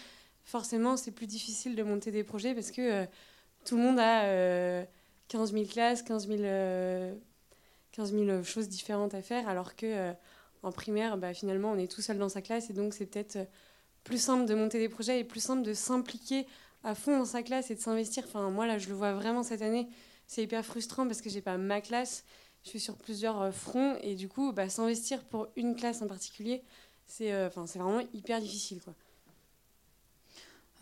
forcément, 0.44 0.96
c'est 0.96 1.10
plus 1.10 1.26
difficile 1.26 1.74
de 1.74 1.82
monter 1.82 2.12
des 2.12 2.22
projets 2.22 2.54
parce 2.54 2.70
que 2.70 2.80
euh, 2.80 3.06
tout 3.64 3.76
le 3.76 3.82
monde 3.82 3.98
a 3.98 4.86
15 5.28 5.52
000 5.52 5.64
classes, 5.66 6.02
15 6.02 6.28
000, 6.28 6.42
choses 8.42 8.68
différentes 8.68 9.14
à 9.14 9.22
faire, 9.22 9.48
alors 9.48 9.76
que 9.76 9.86
euh, 9.86 10.12
en 10.62 10.72
primaire, 10.72 11.18
bah, 11.18 11.34
finalement, 11.34 11.72
on 11.72 11.78
est 11.78 11.90
tout 11.90 12.02
seul 12.02 12.18
dans 12.18 12.28
sa 12.28 12.42
classe, 12.42 12.70
et 12.70 12.72
donc 12.72 12.94
c'est 12.94 13.06
peut-être 13.06 13.36
euh, 13.36 13.44
plus 14.04 14.22
simple 14.22 14.46
de 14.46 14.54
monter 14.54 14.78
des 14.78 14.88
projets 14.88 15.20
et 15.20 15.24
plus 15.24 15.40
simple 15.40 15.62
de 15.62 15.74
s'impliquer 15.74 16.46
à 16.82 16.94
fond 16.94 17.18
dans 17.18 17.24
sa 17.24 17.42
classe 17.42 17.70
et 17.70 17.74
de 17.74 17.80
s'investir. 17.80 18.24
Enfin, 18.26 18.50
moi, 18.50 18.66
là, 18.66 18.78
je 18.78 18.88
le 18.88 18.94
vois 18.94 19.14
vraiment 19.14 19.42
cette 19.42 19.62
année. 19.62 19.88
C'est 20.26 20.42
hyper 20.42 20.64
frustrant 20.64 21.06
parce 21.06 21.20
que 21.20 21.30
j'ai 21.30 21.40
pas 21.40 21.56
ma 21.56 21.80
classe. 21.80 22.24
Je 22.62 22.70
suis 22.70 22.80
sur 22.80 22.96
plusieurs 22.96 23.40
euh, 23.40 23.50
fronts 23.50 23.96
et 24.02 24.14
du 24.14 24.28
coup, 24.28 24.52
bah, 24.52 24.68
s'investir 24.68 25.24
pour 25.24 25.48
une 25.56 25.76
classe 25.76 26.02
en 26.02 26.06
particulier, 26.06 26.62
c'est 27.06 27.30
vraiment 27.48 28.00
hyper 28.14 28.40
difficile. 28.40 28.80
Quoi. 28.80 28.94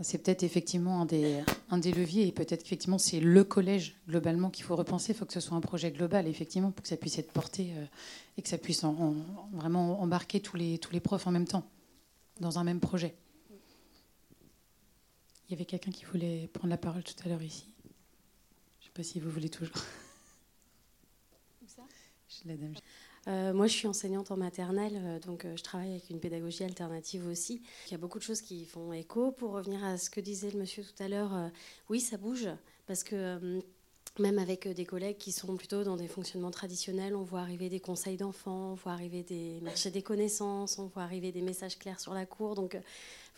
C'est 0.02 0.18
peut-être 0.18 0.42
effectivement 0.42 1.02
un 1.02 1.06
des, 1.06 1.42
un 1.70 1.78
des 1.78 1.92
leviers 1.92 2.26
et 2.26 2.32
peut-être 2.32 2.62
qu'effectivement 2.62 2.98
c'est 2.98 3.20
le 3.20 3.44
collège 3.44 3.96
globalement 4.08 4.50
qu'il 4.50 4.64
faut 4.64 4.76
repenser. 4.76 5.12
Il 5.12 5.16
faut 5.16 5.24
que 5.24 5.32
ce 5.32 5.40
soit 5.40 5.56
un 5.56 5.60
projet 5.60 5.90
global 5.90 6.26
effectivement 6.26 6.70
pour 6.70 6.82
que 6.82 6.88
ça 6.88 6.96
puisse 6.96 7.18
être 7.18 7.32
porté 7.32 7.72
euh, 7.76 7.84
et 8.36 8.42
que 8.42 8.48
ça 8.48 8.58
puisse 8.58 8.84
vraiment 9.52 10.00
embarquer 10.00 10.40
tous 10.40 10.56
les, 10.56 10.78
tous 10.78 10.92
les 10.92 11.00
profs 11.00 11.26
en 11.26 11.30
même 11.30 11.46
temps 11.46 11.68
dans 12.40 12.58
un 12.58 12.64
même 12.64 12.80
projet. 12.80 13.14
Il 15.48 15.52
y 15.52 15.54
avait 15.54 15.66
quelqu'un 15.66 15.90
qui 15.90 16.04
voulait 16.04 16.48
prendre 16.48 16.70
la 16.70 16.78
parole 16.78 17.04
tout 17.04 17.14
à 17.24 17.28
l'heure 17.28 17.42
ici. 17.42 17.68
Je 18.80 18.84
ne 18.84 18.86
sais 18.86 18.92
pas 18.94 19.02
si 19.02 19.20
vous 19.20 19.30
voulez 19.30 19.50
toujours. 19.50 19.76
Où 21.62 21.68
ça? 21.68 21.82
La 22.46 22.56
dame. 22.56 22.74
Euh, 23.28 23.52
moi, 23.52 23.66
je 23.66 23.72
suis 23.72 23.86
enseignante 23.86 24.30
en 24.30 24.36
maternelle, 24.36 25.00
euh, 25.04 25.18
donc 25.20 25.44
euh, 25.44 25.56
je 25.56 25.62
travaille 25.62 25.90
avec 25.90 26.10
une 26.10 26.18
pédagogie 26.18 26.64
alternative 26.64 27.26
aussi. 27.28 27.62
Il 27.86 27.92
y 27.92 27.94
a 27.94 27.98
beaucoup 27.98 28.18
de 28.18 28.24
choses 28.24 28.40
qui 28.40 28.64
font 28.64 28.92
écho. 28.92 29.30
Pour 29.30 29.52
revenir 29.52 29.84
à 29.84 29.96
ce 29.96 30.10
que 30.10 30.20
disait 30.20 30.50
le 30.50 30.58
monsieur 30.58 30.82
tout 30.82 31.02
à 31.02 31.08
l'heure, 31.08 31.50
oui, 31.88 32.00
ça 32.00 32.16
bouge, 32.16 32.48
parce 32.86 33.04
que 33.04 33.62
même 34.18 34.38
avec 34.38 34.68
des 34.68 34.84
collègues 34.84 35.18
qui 35.18 35.30
sont 35.32 35.56
plutôt 35.56 35.84
dans 35.84 35.96
des 35.96 36.08
fonctionnements 36.08 36.50
traditionnels, 36.50 37.14
on 37.14 37.22
voit 37.22 37.40
arriver 37.40 37.68
des 37.68 37.80
conseils 37.80 38.16
d'enfants, 38.16 38.72
on 38.72 38.74
voit 38.74 38.92
arriver 38.92 39.22
des 39.22 39.60
marchés 39.62 39.90
des 39.90 40.02
connaissances, 40.02 40.78
on 40.78 40.86
voit 40.86 41.04
arriver 41.04 41.32
des 41.32 41.42
messages 41.42 41.78
clairs 41.78 42.00
sur 42.00 42.12
la 42.12 42.26
cour. 42.26 42.56
Donc 42.56 42.76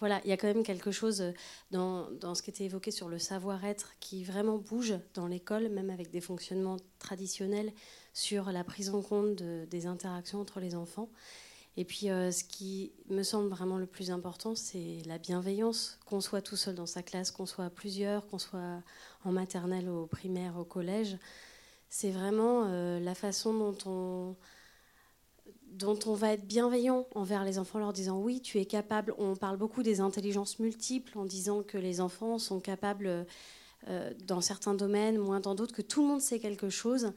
voilà, 0.01 0.21
il 0.25 0.31
y 0.31 0.33
a 0.33 0.37
quand 0.37 0.49
même 0.49 0.65
quelque 0.65 0.91
chose 0.91 1.23
dans, 1.71 2.11
dans 2.11 2.35
ce 2.35 2.43
qui 2.43 2.51
était 2.51 2.65
évoqué 2.65 2.91
sur 2.91 3.09
le 3.09 3.19
savoir-être 3.19 3.93
qui 4.01 4.25
vraiment 4.25 4.57
bouge 4.57 4.95
dans 5.13 5.29
l'école, 5.29 5.69
même 5.69 5.91
avec 5.91 6.11
des 6.11 6.21
fonctionnements 6.21 6.79
traditionnels 6.99 7.73
sur 8.15 8.51
la 8.53 8.65
prise 8.65 8.91
en 8.91 9.03
compte 9.03 9.43
des 9.43 9.87
interactions 9.87 10.41
entre 10.41 10.61
les 10.61 10.75
enfants. 10.75 11.11
Et 11.77 11.85
puis, 11.85 12.09
euh, 12.09 12.31
ce 12.31 12.45
qui 12.45 12.93
me 13.11 13.25
semble 13.25 13.49
vraiment 13.49 13.79
le 13.79 13.87
plus 13.87 14.13
important, 14.13 14.55
c'est 14.55 15.03
la 15.07 15.19
bienveillance, 15.19 15.99
qu'on 16.07 16.21
soit 16.21 16.41
tout 16.41 16.57
seul 16.57 16.77
dans 16.77 16.87
sa 16.87 17.03
classe, 17.03 17.33
qu'on 17.33 17.47
soit 17.47 17.69
plusieurs, 17.69 18.27
qu'on 18.29 18.39
soit 18.39 18.81
en 19.25 19.33
maternelle, 19.33 19.89
au 19.89 20.07
primaire, 20.07 20.57
au 20.57 20.65
collège. 20.65 21.19
C'est 21.91 22.13
vraiment 22.13 22.65
euh, 22.67 23.01
la 23.01 23.17
façon 23.17 23.53
dont 23.53 23.77
on, 23.87 24.37
dont 25.73 25.99
on 26.07 26.15
va 26.15 26.33
être 26.33 26.47
bienveillant 26.47 27.09
envers 27.17 27.43
les 27.43 27.59
enfants, 27.59 27.81
leur 27.81 27.93
disant 27.93 28.21
oui, 28.21 28.41
tu 28.41 28.61
es 28.61 28.67
capable. 28.67 29.13
On 29.19 29.35
parle 29.35 29.57
beaucoup 29.57 29.83
des 29.83 29.99
intelligences 29.99 30.61
multiples 30.61 31.19
en 31.19 31.25
disant 31.25 31.65
que 31.65 31.77
les 31.77 32.01
enfants 32.01 32.39
sont 32.39 32.61
capables 32.61 33.27
euh, 33.89 34.15
dans 34.23 34.41
certains 34.41 34.75
domaines, 34.75 35.19
moins 35.19 35.41
dans 35.41 35.57
d'autres, 35.57 35.75
que 35.75 35.83
tout 35.83 36.03
le 36.03 36.09
monde 36.09 36.21
sait 36.21 36.39
quelque 36.39 36.71
chose 36.71 37.13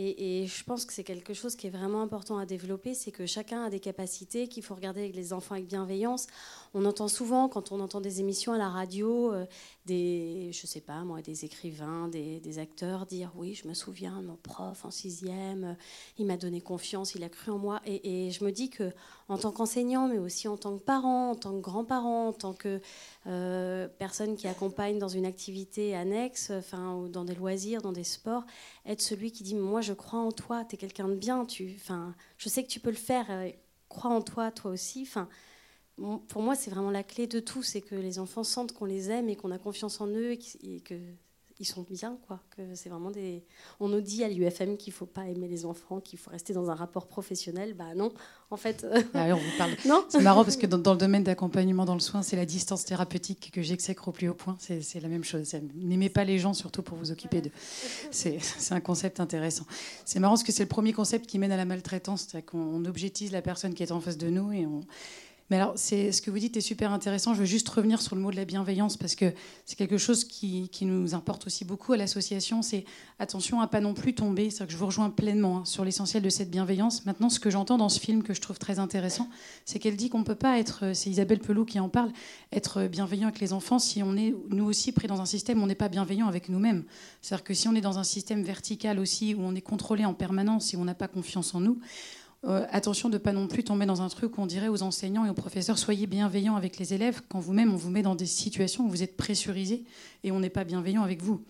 et, 0.00 0.46
je 0.46 0.62
pense 0.62 0.84
que 0.84 0.92
c'est 0.92 1.02
quelque 1.02 1.34
chose 1.34 1.56
qui 1.56 1.66
est 1.66 1.70
vraiment 1.70 2.02
important 2.02 2.38
à 2.38 2.46
développer, 2.46 2.94
c'est 2.94 3.10
que 3.10 3.26
chacun 3.26 3.64
a 3.64 3.68
des 3.68 3.80
capacités, 3.80 4.46
qu'il 4.46 4.62
faut 4.62 4.76
regarder 4.76 5.00
avec 5.00 5.16
les 5.16 5.32
enfants 5.32 5.56
avec 5.56 5.66
bienveillance. 5.66 6.28
On 6.72 6.84
entend 6.84 7.08
souvent, 7.08 7.48
quand 7.48 7.72
on 7.72 7.80
entend 7.80 8.00
des 8.00 8.20
émissions 8.20 8.52
à 8.52 8.58
la 8.58 8.68
radio, 8.68 9.32
euh, 9.32 9.44
des, 9.88 10.50
je 10.52 10.66
sais 10.66 10.82
pas 10.82 11.02
moi, 11.02 11.22
des 11.22 11.46
écrivains, 11.46 12.08
des, 12.08 12.58
acteurs 12.58 13.06
dire 13.06 13.32
oui, 13.36 13.54
je 13.54 13.66
me 13.66 13.74
souviens, 13.74 14.20
mon 14.20 14.36
prof 14.36 14.84
en 14.84 14.90
sixième, 14.90 15.76
il 16.18 16.26
m'a 16.26 16.36
donné 16.36 16.60
confiance, 16.60 17.14
il 17.14 17.24
a 17.24 17.28
cru 17.28 17.50
en 17.50 17.58
moi. 17.58 17.80
Et, 17.86 18.30
je 18.30 18.44
me 18.44 18.52
dis 18.52 18.68
que 18.68 18.92
en 19.28 19.38
tant 19.38 19.50
qu'enseignant, 19.50 20.08
mais 20.08 20.18
aussi 20.18 20.46
en 20.48 20.56
tant 20.56 20.76
que 20.76 20.82
parent, 20.82 21.30
en 21.30 21.34
tant 21.34 21.52
que 21.52 21.60
grand-parent, 21.60 22.28
en 22.28 22.32
tant 22.32 22.52
que 22.52 22.80
euh, 23.26 23.88
personne 23.98 24.36
qui 24.36 24.46
accompagne 24.46 24.98
dans 24.98 25.08
une 25.08 25.24
activité 25.24 25.96
annexe, 25.96 26.50
enfin, 26.50 26.94
ou 26.94 27.08
dans 27.08 27.24
des 27.24 27.34
loisirs, 27.34 27.80
dans 27.80 27.92
des 27.92 28.04
sports, 28.04 28.44
être 28.86 29.00
celui 29.00 29.32
qui 29.32 29.42
dit 29.42 29.54
moi 29.54 29.80
je 29.80 29.94
crois 29.94 30.20
en 30.20 30.32
toi, 30.32 30.64
tu 30.64 30.74
es 30.74 30.78
quelqu'un 30.78 31.08
de 31.08 31.14
bien, 31.14 31.46
tu, 31.46 31.72
enfin, 31.76 32.14
je 32.36 32.48
sais 32.48 32.62
que 32.62 32.68
tu 32.68 32.80
peux 32.80 32.90
le 32.90 32.96
faire, 32.96 33.26
euh, 33.30 33.50
crois 33.88 34.10
en 34.10 34.20
toi, 34.20 34.50
toi 34.50 34.70
aussi. 34.70 35.02
Enfin, 35.02 35.28
pour 36.28 36.42
moi, 36.42 36.54
c'est 36.54 36.70
vraiment 36.70 36.90
la 36.90 37.02
clé 37.02 37.26
de 37.26 37.40
tout, 37.40 37.62
c'est 37.62 37.80
que 37.80 37.94
les 37.94 38.18
enfants 38.18 38.44
sentent 38.44 38.72
qu'on 38.72 38.84
les 38.84 39.10
aime 39.10 39.28
et 39.28 39.36
qu'on 39.36 39.50
a 39.50 39.58
confiance 39.58 40.00
en 40.00 40.06
eux 40.08 40.32
et 40.62 40.80
que 40.80 40.94
ils 41.60 41.64
sont 41.64 41.82
bien, 41.82 42.16
quoi. 42.26 42.40
Que 42.56 42.62
c'est 42.74 42.88
vraiment 42.88 43.10
des. 43.10 43.44
On 43.80 43.88
nous 43.88 44.00
dit 44.00 44.22
à 44.22 44.28
l'UFM 44.28 44.76
qu'il 44.76 44.92
faut 44.92 45.06
pas 45.06 45.26
aimer 45.26 45.48
les 45.48 45.66
enfants, 45.66 46.00
qu'il 46.00 46.18
faut 46.18 46.30
rester 46.30 46.52
dans 46.52 46.70
un 46.70 46.74
rapport 46.74 47.08
professionnel. 47.08 47.74
Bah 47.74 47.94
non, 47.96 48.12
en 48.50 48.56
fait. 48.56 48.86
Ah 49.14 49.26
on 49.32 49.36
vous 49.36 49.58
parle. 49.58 49.72
Non. 49.86 50.04
C'est 50.08 50.20
marrant 50.20 50.44
parce 50.44 50.56
que 50.56 50.66
dans, 50.66 50.92
le 50.92 50.98
domaine 50.98 51.24
d'accompagnement 51.24 51.84
dans 51.84 51.94
le 51.94 52.00
soin, 52.00 52.22
c'est 52.22 52.36
la 52.36 52.46
distance 52.46 52.84
thérapeutique 52.84 53.50
que 53.52 53.62
j'exècre 53.62 54.06
au 54.08 54.12
plus 54.12 54.28
haut 54.28 54.34
point. 54.34 54.56
C'est 54.60 55.00
la 55.00 55.08
même 55.08 55.24
chose. 55.24 55.52
N'aimez 55.74 56.08
pas 56.08 56.24
les 56.24 56.38
gens 56.38 56.54
surtout 56.54 56.82
pour 56.82 56.96
vous 56.96 57.10
occuper 57.10 57.40
d'eux. 57.40 57.50
C'est 58.10 58.38
un 58.70 58.80
concept 58.80 59.18
intéressant. 59.18 59.64
C'est 60.04 60.20
marrant 60.20 60.34
parce 60.34 60.44
que 60.44 60.52
c'est 60.52 60.64
le 60.64 60.68
premier 60.68 60.92
concept 60.92 61.26
qui 61.26 61.38
mène 61.38 61.52
à 61.52 61.56
la 61.56 61.64
maltraitance, 61.64 62.28
c'est 62.30 62.42
qu'on 62.42 62.84
objectise 62.84 63.32
la 63.32 63.42
personne 63.42 63.74
qui 63.74 63.82
est 63.82 63.92
en 63.92 64.00
face 64.00 64.18
de 64.18 64.28
nous 64.28 64.52
et 64.52 64.66
on 64.66 64.82
mais 65.50 65.56
alors, 65.56 65.72
c'est, 65.76 66.12
ce 66.12 66.20
que 66.20 66.30
vous 66.30 66.38
dites 66.38 66.58
est 66.58 66.62
super 66.62 66.92
intéressant. 66.92 67.32
Je 67.32 67.40
veux 67.40 67.46
juste 67.46 67.68
revenir 67.70 68.02
sur 68.02 68.14
le 68.14 68.20
mot 68.20 68.30
de 68.30 68.36
la 68.36 68.44
bienveillance 68.44 68.98
parce 68.98 69.14
que 69.14 69.32
c'est 69.64 69.76
quelque 69.76 69.96
chose 69.96 70.24
qui, 70.24 70.68
nous 70.82 71.14
importe 71.14 71.46
aussi 71.46 71.64
beaucoup 71.64 71.94
à 71.94 71.96
l'association. 71.96 72.60
C'est 72.60 72.84
attention 73.18 73.62
à 73.62 73.66
pas 73.66 73.80
non 73.80 73.94
plus 73.94 74.14
tomber. 74.14 74.50
C'est 74.50 74.66
que 74.66 74.72
je 74.72 74.76
vous 74.76 74.86
rejoins 74.86 75.08
pleinement 75.08 75.58
hein, 75.58 75.64
sur 75.64 75.86
l'essentiel 75.86 76.22
de 76.22 76.28
cette 76.28 76.50
bienveillance. 76.50 77.06
Maintenant, 77.06 77.30
ce 77.30 77.40
que 77.40 77.48
j'entends 77.48 77.78
dans 77.78 77.88
ce 77.88 77.98
film 77.98 78.22
que 78.22 78.34
je 78.34 78.42
trouve 78.42 78.58
très 78.58 78.78
intéressant, 78.78 79.30
c'est 79.64 79.78
qu'elle 79.78 79.96
dit 79.96 80.10
qu'on 80.10 80.22
peut 80.22 80.34
pas 80.34 80.58
être, 80.58 80.94
c'est 80.94 81.08
Isabelle 81.08 81.40
Pelou 81.40 81.64
qui 81.64 81.80
en 81.80 81.88
parle, 81.88 82.12
être 82.52 82.86
bienveillant 82.86 83.28
avec 83.28 83.40
les 83.40 83.54
enfants 83.54 83.78
si 83.78 84.02
on 84.02 84.16
est 84.16 84.34
nous 84.50 84.64
aussi 84.64 84.92
pris 84.92 85.08
dans 85.08 85.22
un 85.22 85.26
système 85.26 85.60
où 85.60 85.64
on 85.64 85.66
n'est 85.66 85.74
pas 85.74 85.88
bienveillant 85.88 86.28
avec 86.28 86.50
nous-mêmes. 86.50 86.84
C'est-à-dire 87.22 87.44
que 87.44 87.54
si 87.54 87.68
on 87.68 87.74
est 87.74 87.80
dans 87.80 87.98
un 87.98 88.04
système 88.04 88.42
vertical 88.42 88.98
aussi 88.98 89.34
où 89.34 89.40
on 89.40 89.54
est 89.54 89.62
contrôlé 89.62 90.04
en 90.04 90.12
permanence 90.12 90.74
et 90.74 90.76
on 90.76 90.84
n'a 90.84 90.94
pas 90.94 91.08
confiance 91.08 91.54
en 91.54 91.60
nous, 91.60 91.78
euh, 92.44 92.66
attention 92.70 93.08
de 93.08 93.14
ne 93.14 93.18
pas 93.18 93.32
non 93.32 93.48
plus 93.48 93.64
tomber 93.64 93.84
dans 93.84 94.00
un 94.00 94.08
truc 94.08 94.38
où 94.38 94.40
on 94.40 94.46
dirait 94.46 94.68
aux 94.68 94.82
enseignants 94.82 95.24
et 95.24 95.30
aux 95.30 95.34
professeurs 95.34 95.76
soyez 95.76 96.06
bienveillants 96.06 96.54
avec 96.54 96.78
les 96.78 96.94
élèves 96.94 97.20
quand 97.28 97.40
vous-même 97.40 97.72
on 97.72 97.76
vous 97.76 97.90
met 97.90 98.02
dans 98.02 98.14
des 98.14 98.26
situations 98.26 98.84
où 98.84 98.88
vous 98.88 99.02
êtes 99.02 99.16
pressurisé 99.16 99.84
et 100.22 100.30
on 100.30 100.38
n'est 100.38 100.48
pas 100.48 100.62
bienveillant 100.62 101.02
avec 101.02 101.20
vous. 101.20 101.42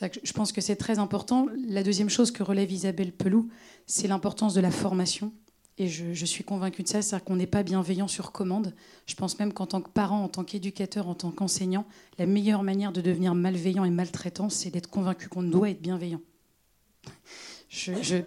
je 0.00 0.32
pense 0.32 0.52
que 0.52 0.60
c'est 0.60 0.76
très 0.76 1.00
important. 1.00 1.48
La 1.66 1.82
deuxième 1.82 2.10
chose 2.10 2.30
que 2.30 2.44
relève 2.44 2.70
Isabelle 2.70 3.12
Pelou, 3.12 3.48
c'est 3.86 4.06
l'importance 4.06 4.54
de 4.54 4.60
la 4.60 4.70
formation. 4.70 5.32
Et 5.78 5.88
je, 5.88 6.26
suis 6.26 6.44
convaincue 6.44 6.82
de 6.82 6.88
ça, 6.88 7.00
c'est-à-dire 7.00 7.24
qu'on 7.24 7.36
n'est 7.36 7.46
pas 7.46 7.62
bienveillant 7.62 8.06
sur 8.06 8.32
commande. 8.32 8.74
Je 9.06 9.14
pense 9.14 9.38
même 9.38 9.50
qu'en 9.50 9.66
tant 9.66 9.80
que 9.80 9.88
parent, 9.88 10.22
en 10.22 10.28
tant 10.28 10.44
qu'éducateur, 10.44 11.08
en 11.08 11.14
tant 11.14 11.30
qu'enseignant, 11.30 11.86
la 12.18 12.26
meilleure 12.26 12.62
manière 12.62 12.92
de 12.92 13.00
devenir 13.00 13.34
malveillant 13.34 13.84
et 13.84 13.90
maltraitant, 13.90 14.50
c'est 14.50 14.68
d'être 14.68 14.90
convaincu 14.90 15.30
qu'on 15.30 15.42
doit 15.42 15.70
être 15.70 15.80
bienveillant. 15.80 16.20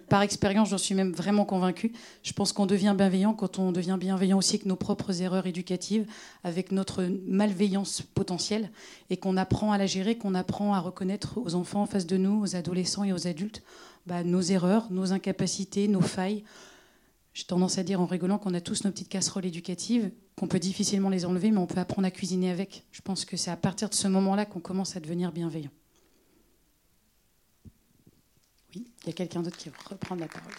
Par 0.07 0.21
expérience, 0.21 0.69
j'en 0.69 0.77
suis 0.77 0.95
même 0.95 1.11
vraiment 1.11 1.43
convaincue. 1.43 1.91
Je 2.23 2.31
pense 2.31 2.53
qu'on 2.53 2.65
devient 2.65 2.93
bienveillant 2.97 3.33
quand 3.33 3.59
on 3.59 3.73
devient 3.73 3.97
bienveillant 3.99 4.37
aussi 4.37 4.55
avec 4.55 4.65
nos 4.65 4.77
propres 4.77 5.21
erreurs 5.21 5.47
éducatives, 5.47 6.05
avec 6.45 6.71
notre 6.71 7.03
malveillance 7.27 8.01
potentielle, 8.01 8.71
et 9.09 9.17
qu'on 9.17 9.35
apprend 9.35 9.73
à 9.73 9.77
la 9.77 9.85
gérer, 9.85 10.17
qu'on 10.17 10.33
apprend 10.33 10.73
à 10.73 10.79
reconnaître 10.79 11.37
aux 11.39 11.55
enfants 11.55 11.81
en 11.81 11.85
face 11.85 12.05
de 12.05 12.15
nous, 12.15 12.41
aux 12.41 12.55
adolescents 12.55 13.03
et 13.03 13.11
aux 13.11 13.27
adultes, 13.27 13.63
bah, 14.05 14.23
nos 14.23 14.41
erreurs, 14.41 14.89
nos 14.91 15.11
incapacités, 15.11 15.89
nos 15.89 16.01
failles. 16.01 16.45
J'ai 17.33 17.45
tendance 17.45 17.77
à 17.77 17.83
dire 17.83 17.99
en 17.99 18.05
rigolant 18.05 18.37
qu'on 18.37 18.53
a 18.53 18.61
tous 18.61 18.85
nos 18.85 18.91
petites 18.91 19.09
casseroles 19.09 19.45
éducatives, 19.45 20.11
qu'on 20.37 20.47
peut 20.47 20.59
difficilement 20.59 21.09
les 21.09 21.25
enlever, 21.25 21.51
mais 21.51 21.57
on 21.57 21.67
peut 21.67 21.79
apprendre 21.79 22.07
à 22.07 22.11
cuisiner 22.11 22.49
avec. 22.49 22.85
Je 22.91 23.01
pense 23.01 23.25
que 23.25 23.35
c'est 23.35 23.51
à 23.51 23.57
partir 23.57 23.89
de 23.89 23.95
ce 23.95 24.07
moment-là 24.07 24.45
qu'on 24.45 24.61
commence 24.61 24.95
à 24.95 25.01
devenir 25.01 25.33
bienveillant. 25.33 25.71
Oui, 28.75 28.85
il 29.03 29.07
y 29.07 29.09
a 29.09 29.13
quelqu'un 29.13 29.41
d'autre 29.41 29.57
qui 29.57 29.69
veut 29.69 29.75
reprendre 29.89 30.21
la 30.21 30.27
parole. 30.27 30.51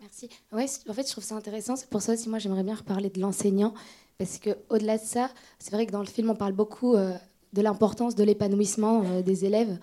Merci. 0.00 0.28
Ouais, 0.52 0.66
en 0.88 0.94
fait, 0.94 1.06
je 1.06 1.12
trouve 1.12 1.24
ça 1.24 1.34
intéressant. 1.34 1.76
C'est 1.76 1.88
pour 1.88 2.02
ça 2.02 2.14
aussi, 2.14 2.28
moi, 2.28 2.38
j'aimerais 2.38 2.62
bien 2.62 2.74
reparler 2.74 3.10
de 3.10 3.20
l'enseignant. 3.20 3.74
Parce 4.18 4.38
qu'au-delà 4.38 4.98
de 4.98 5.02
ça, 5.02 5.30
c'est 5.58 5.72
vrai 5.72 5.86
que 5.86 5.92
dans 5.92 6.00
le 6.00 6.06
film, 6.06 6.30
on 6.30 6.34
parle 6.34 6.52
beaucoup 6.52 6.94
euh, 6.94 7.14
de 7.52 7.62
l'importance 7.62 8.14
de 8.14 8.24
l'épanouissement 8.24 9.02
euh, 9.04 9.22
des 9.22 9.44
élèves. 9.44 9.78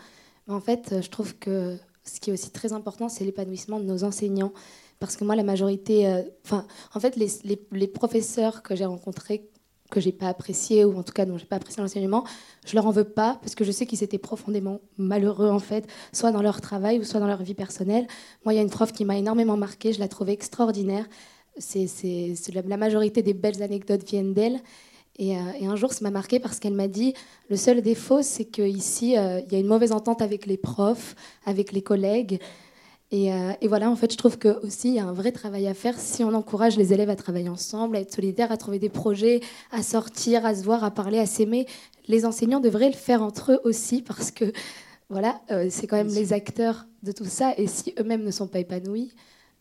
Mais 0.47 0.53
en 0.53 0.59
fait, 0.59 0.91
euh, 0.91 1.01
je 1.01 1.09
trouve 1.09 1.35
que 1.37 1.77
ce 2.03 2.19
qui 2.19 2.29
est 2.29 2.33
aussi 2.33 2.51
très 2.51 2.73
important, 2.73 3.09
c'est 3.09 3.25
l'épanouissement 3.25 3.79
de 3.79 3.85
nos 3.85 4.03
enseignants. 4.03 4.53
Parce 4.99 5.15
que 5.15 5.23
moi, 5.23 5.35
la 5.35 5.43
majorité. 5.43 6.23
Enfin, 6.43 6.65
en 6.95 6.99
fait, 6.99 7.15
les 7.15 7.87
professeurs 7.87 8.63
que 8.63 8.75
j'ai 8.75 8.85
rencontrés 8.85 9.47
que 9.89 9.99
j'ai 9.99 10.11
pas 10.11 10.27
apprécié 10.27 10.85
ou 10.85 10.97
en 10.97 11.03
tout 11.03 11.13
cas 11.13 11.25
dont 11.25 11.37
j'ai 11.37 11.45
pas 11.45 11.55
apprécié 11.55 11.81
l'enseignement, 11.81 12.23
je 12.65 12.75
leur 12.75 12.85
en 12.87 12.91
veux 12.91 13.03
pas 13.03 13.37
parce 13.41 13.55
que 13.55 13.63
je 13.63 13.71
sais 13.71 13.85
qu'ils 13.85 14.03
étaient 14.03 14.17
profondément 14.17 14.81
malheureux 14.97 15.49
en 15.49 15.59
fait, 15.59 15.87
soit 16.11 16.31
dans 16.31 16.41
leur 16.41 16.61
travail 16.61 16.99
ou 16.99 17.03
soit 17.03 17.19
dans 17.19 17.27
leur 17.27 17.41
vie 17.41 17.53
personnelle. 17.53 18.07
Moi, 18.43 18.53
il 18.53 18.57
y 18.57 18.59
a 18.59 18.63
une 18.63 18.69
prof 18.69 18.91
qui 18.91 19.05
m'a 19.05 19.17
énormément 19.17 19.57
marquée, 19.57 19.93
je 19.93 19.99
la 19.99 20.07
trouvais 20.07 20.33
extraordinaire. 20.33 21.05
C'est, 21.57 21.87
la 22.53 22.77
majorité 22.77 23.23
des 23.23 23.33
belles 23.33 23.63
anecdotes 23.63 24.07
viennent 24.07 24.33
d'elle. 24.33 24.59
Et, 25.19 25.35
euh, 25.35 25.41
et, 25.59 25.65
un 25.65 25.75
jour, 25.75 25.91
ça 25.91 26.01
m'a 26.03 26.11
marqué 26.11 26.39
parce 26.39 26.59
qu'elle 26.59 26.75
m'a 26.75 26.87
dit 26.87 27.15
le 27.49 27.55
seul 27.55 27.81
défaut, 27.81 28.21
c'est 28.21 28.45
qu'ici, 28.45 29.17
euh, 29.17 29.41
il 29.47 29.51
y 29.51 29.55
a 29.55 29.59
une 29.59 29.67
mauvaise 29.67 29.91
entente 29.91 30.21
avec 30.21 30.45
les 30.45 30.57
profs, 30.57 31.15
avec 31.45 31.71
les 31.71 31.81
collègues. 31.81 32.39
Euh, 33.13 33.53
et, 33.61 33.67
voilà, 33.67 33.89
en 33.89 33.95
fait, 33.95 34.11
je 34.11 34.17
trouve 34.17 34.37
que 34.37 34.59
aussi 34.65 34.89
il 34.89 34.95
y 34.95 34.99
a 34.99 35.05
un 35.05 35.13
vrai 35.13 35.31
travail 35.31 35.67
à 35.67 35.73
faire 35.73 35.97
si 35.97 36.23
on 36.23 36.33
encourage 36.33 36.77
les 36.77 36.91
élèves 36.93 37.09
à 37.09 37.15
travailler 37.15 37.49
ensemble, 37.49 37.95
à 37.95 38.01
être 38.01 38.13
solidaires, 38.13 38.51
à 38.51 38.57
trouver 38.57 38.79
des 38.79 38.89
projets, 38.89 39.39
à 39.71 39.81
sortir, 39.81 40.45
à 40.45 40.53
se 40.53 40.63
voir, 40.63 40.83
à 40.83 40.91
parler, 40.91 41.19
à 41.19 41.25
s'aimer. 41.25 41.67
Les 42.07 42.25
enseignants 42.25 42.59
devraient 42.59 42.89
le 42.89 42.95
faire 42.95 43.21
entre 43.21 43.53
eux 43.53 43.59
aussi 43.63 44.01
parce 44.01 44.31
que 44.31 44.51
voilà, 45.09 45.39
euh, 45.51 45.67
c'est 45.69 45.87
quand 45.87 45.95
même 45.95 46.09
les 46.09 46.33
acteurs 46.33 46.85
de 47.03 47.13
tout 47.13 47.25
ça. 47.25 47.53
Et 47.57 47.67
si 47.67 47.93
eux-mêmes 47.97 48.23
ne 48.23 48.31
sont 48.31 48.47
pas 48.47 48.59
épanouis, 48.59 49.13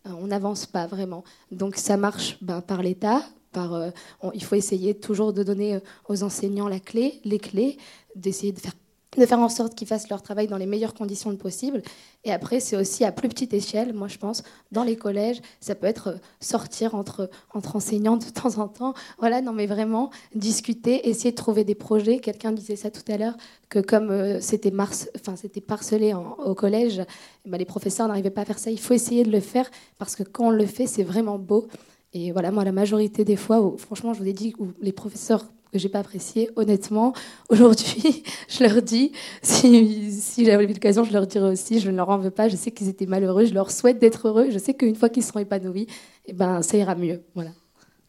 euh, 0.07 0.11
on 0.19 0.27
n'avance 0.27 0.67
pas 0.67 0.89
vraiment. 0.89 1.23
Donc 1.53 1.77
ça 1.77 1.97
marche 1.97 2.39
ben, 2.43 2.61
par 2.61 2.83
l'État, 2.83 3.23
par, 3.53 3.91
il 4.35 4.45
faut 4.45 4.57
essayer 4.57 4.95
toujours 4.95 5.33
de 5.33 5.43
donner 5.43 5.79
aux 6.11 6.25
enseignants 6.25 6.69
la 6.69 6.81
clé, 6.81 7.21
les 7.25 7.39
clés, 7.39 7.79
d'essayer 8.15 8.53
de 8.53 8.61
faire 8.61 8.75
de 9.21 9.27
faire 9.27 9.39
en 9.39 9.49
sorte 9.49 9.75
qu'ils 9.75 9.89
fassent 9.89 10.09
leur 10.09 10.23
travail 10.23 10.47
dans 10.47 10.57
les 10.57 10.67
meilleures 10.67 10.95
conditions 10.95 11.35
possibles. 11.37 11.83
Et 12.25 12.33
après, 12.33 12.61
c'est 12.61 12.77
aussi 12.77 13.05
à 13.05 13.13
plus 13.13 13.29
petite 13.29 13.55
échelle, 13.55 13.93
moi 13.93 14.09
je 14.09 14.19
pense, 14.19 14.43
dans 14.73 14.85
les 14.85 14.97
collèges, 14.97 15.41
ça 15.61 15.75
peut 15.75 15.87
être 15.87 16.09
euh, 16.09 16.17
sortir 16.41 16.95
entre, 16.95 17.31
entre 17.55 17.77
enseignants 17.77 18.17
de 18.17 18.25
temps 18.25 18.59
en 18.59 18.69
temps. 18.69 18.95
Voilà, 19.19 19.41
non 19.41 19.53
mais 19.53 19.67
vraiment, 19.67 20.11
discuter, 20.35 21.09
essayer 21.09 21.31
de 21.31 21.37
trouver 21.37 21.65
des 21.65 21.75
projets. 21.75 22.19
Quelqu'un 22.19 22.53
disait 22.53 22.77
ça 22.77 22.91
tout 22.91 23.11
à 23.11 23.17
l'heure, 23.17 23.37
que 23.69 23.79
comme 23.79 24.11
euh, 24.11 24.41
c'était 24.41 24.73
enfin, 24.79 25.35
parcelé 25.67 26.15
au 26.15 26.55
collège, 26.55 27.03
eh 27.45 27.49
ben, 27.49 27.59
les 27.59 27.65
professeurs 27.65 28.09
n'arrivaient 28.09 28.31
pas 28.31 28.43
à 28.43 28.45
faire 28.45 28.59
ça. 28.59 28.71
Il 28.71 28.81
faut 28.81 28.95
essayer 28.95 29.25
de 29.25 29.31
le 29.31 29.41
faire, 29.41 29.71
parce 29.99 30.17
que 30.17 30.23
quand 30.23 30.49
on 30.49 30.51
le 30.51 30.67
fait, 30.67 30.87
c'est 30.87 31.05
vraiment 31.05 31.39
beau. 31.39 31.69
Et 32.13 32.33
voilà, 32.33 32.51
moi, 32.51 32.65
la 32.65 32.73
majorité 32.73 33.25
des 33.25 33.37
fois, 33.37 33.75
franchement, 33.77 34.15
je 34.15 34.21
vous 34.21 34.29
ai 34.29 34.33
dit, 34.33 34.55
où 34.59 34.69
les 34.81 34.93
professeurs 34.93 35.45
que 35.73 35.79
j'ai 35.79 35.89
pas 35.89 36.01
apprécié. 36.01 36.51
Honnêtement, 36.57 37.13
aujourd'hui, 37.49 38.23
je 38.49 38.65
leur 38.65 38.83
dis, 38.83 39.13
si, 39.43 40.13
si 40.13 40.45
j'avais 40.45 40.67
l'occasion, 40.67 41.05
je 41.05 41.13
leur 41.13 41.27
dirais 41.27 41.51
aussi, 41.51 41.81
je 41.81 41.91
ne 41.91 41.97
leur 41.97 42.09
en 42.09 42.19
veux 42.19 42.31
pas. 42.31 42.49
Je 42.49 42.57
sais 42.57 42.71
qu'ils 42.71 42.89
étaient 42.89 43.07
malheureux, 43.07 43.45
je 43.45 43.55
leur 43.55 43.71
souhaite 43.71 43.99
d'être 43.99 44.29
heureux. 44.29 44.51
Je 44.51 44.59
sais 44.59 44.75
qu'une 44.75 44.97
fois 44.97 45.09
qu'ils 45.09 45.25
seront 45.25 45.41
épanouis, 45.41 45.87
eh 46.27 46.33
ben, 46.33 46.63
ça 46.63 46.77
ira 46.77 46.95
mieux. 46.95 47.23
Voilà. 47.35 47.53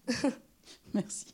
Merci. 0.93 1.33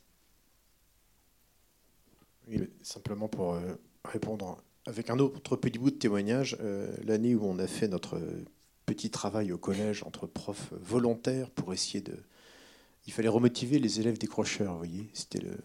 simplement 2.82 3.28
pour 3.28 3.54
euh, 3.54 3.62
répondre 4.06 4.62
avec 4.86 5.10
un 5.10 5.20
autre 5.20 5.56
petit 5.56 5.80
bout 5.80 5.92
de 5.92 5.96
témoignage, 5.96 6.58
euh, 6.60 6.94
l'année 7.06 7.36
où 7.36 7.46
on 7.46 7.58
a 7.60 7.68
fait 7.68 7.88
notre 7.88 8.20
petit 8.86 9.10
travail 9.10 9.52
au 9.52 9.58
collège 9.58 10.04
entre 10.04 10.28
profs 10.28 10.74
volontaires 10.74 11.50
pour 11.52 11.74
essayer 11.74 12.02
de. 12.02 12.18
Il 13.06 13.14
fallait 13.14 13.30
remotiver 13.30 13.80
les 13.80 14.00
élèves 14.00 14.18
décrocheurs, 14.18 14.74
vous 14.74 14.78
voyez. 14.78 15.10
C'était 15.14 15.40
le, 15.40 15.58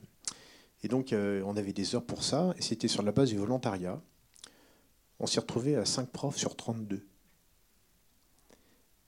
et 0.83 0.88
donc, 0.88 1.12
euh, 1.12 1.43
on 1.45 1.57
avait 1.57 1.73
des 1.73 1.95
heures 1.95 2.05
pour 2.05 2.23
ça, 2.23 2.55
et 2.57 2.62
c'était 2.62 2.88
sur 2.88 3.03
la 3.03 3.12
base 3.12 3.31
du 3.31 3.37
volontariat. 3.37 4.01
On 5.19 5.27
s'est 5.27 5.41
retrouvé 5.41 5.75
à 5.77 5.85
5 5.85 6.09
profs 6.11 6.37
sur 6.37 6.57
32. 6.57 7.05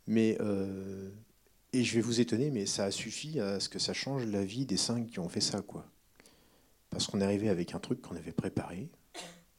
Mais, 0.07 0.37
euh, 0.41 1.11
et 1.73 1.85
je 1.85 1.95
vais 1.95 2.01
vous 2.01 2.21
étonner, 2.21 2.51
mais 2.51 2.67
ça 2.67 2.85
a 2.85 2.91
suffi 2.91 3.39
à 3.39 3.61
ce 3.61 3.69
que 3.69 3.79
ça 3.79 3.93
change 3.93 4.27
la 4.27 4.45
vie 4.45 4.67
des 4.67 4.77
5 4.77 5.07
qui 5.07 5.21
ont 5.21 5.29
fait 5.29 5.41
ça. 5.41 5.63
quoi. 5.63 5.87
Parce 6.91 7.07
qu'on 7.07 7.21
est 7.21 7.25
arrivé 7.25 7.49
avec 7.49 7.75
un 7.75 7.79
truc 7.79 8.03
qu'on 8.03 8.17
avait 8.17 8.33
préparé, 8.33 8.91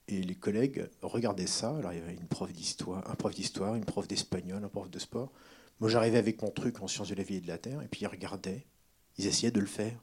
et 0.10 0.22
les 0.22 0.36
collègues 0.36 0.90
regardaient 1.02 1.48
ça. 1.48 1.78
Alors, 1.78 1.94
il 1.94 2.00
y 2.00 2.02
avait 2.02 2.14
une 2.14 2.28
prof 2.28 2.52
d'histoire, 2.52 3.10
un 3.10 3.16
prof 3.16 3.34
d'histoire, 3.34 3.76
une 3.76 3.86
prof 3.86 4.06
d'espagnol, 4.08 4.62
un 4.62 4.68
prof 4.68 4.90
de 4.90 5.00
sport. 5.00 5.32
Moi, 5.80 5.90
j'arrivais 5.90 6.18
avec 6.18 6.42
mon 6.42 6.52
truc 6.52 6.82
en 6.82 6.88
sciences 6.88 7.10
de 7.10 7.16
la 7.16 7.24
vie 7.24 7.38
et 7.38 7.42
de 7.42 7.48
la 7.48 7.58
terre, 7.58 7.82
et 7.82 7.88
puis 7.88 8.02
ils 8.02 8.08
regardaient, 8.08 8.66
ils 9.18 9.28
essayaient 9.28 9.52
de 9.52 9.62
le 9.62 9.68
faire. 9.68 9.98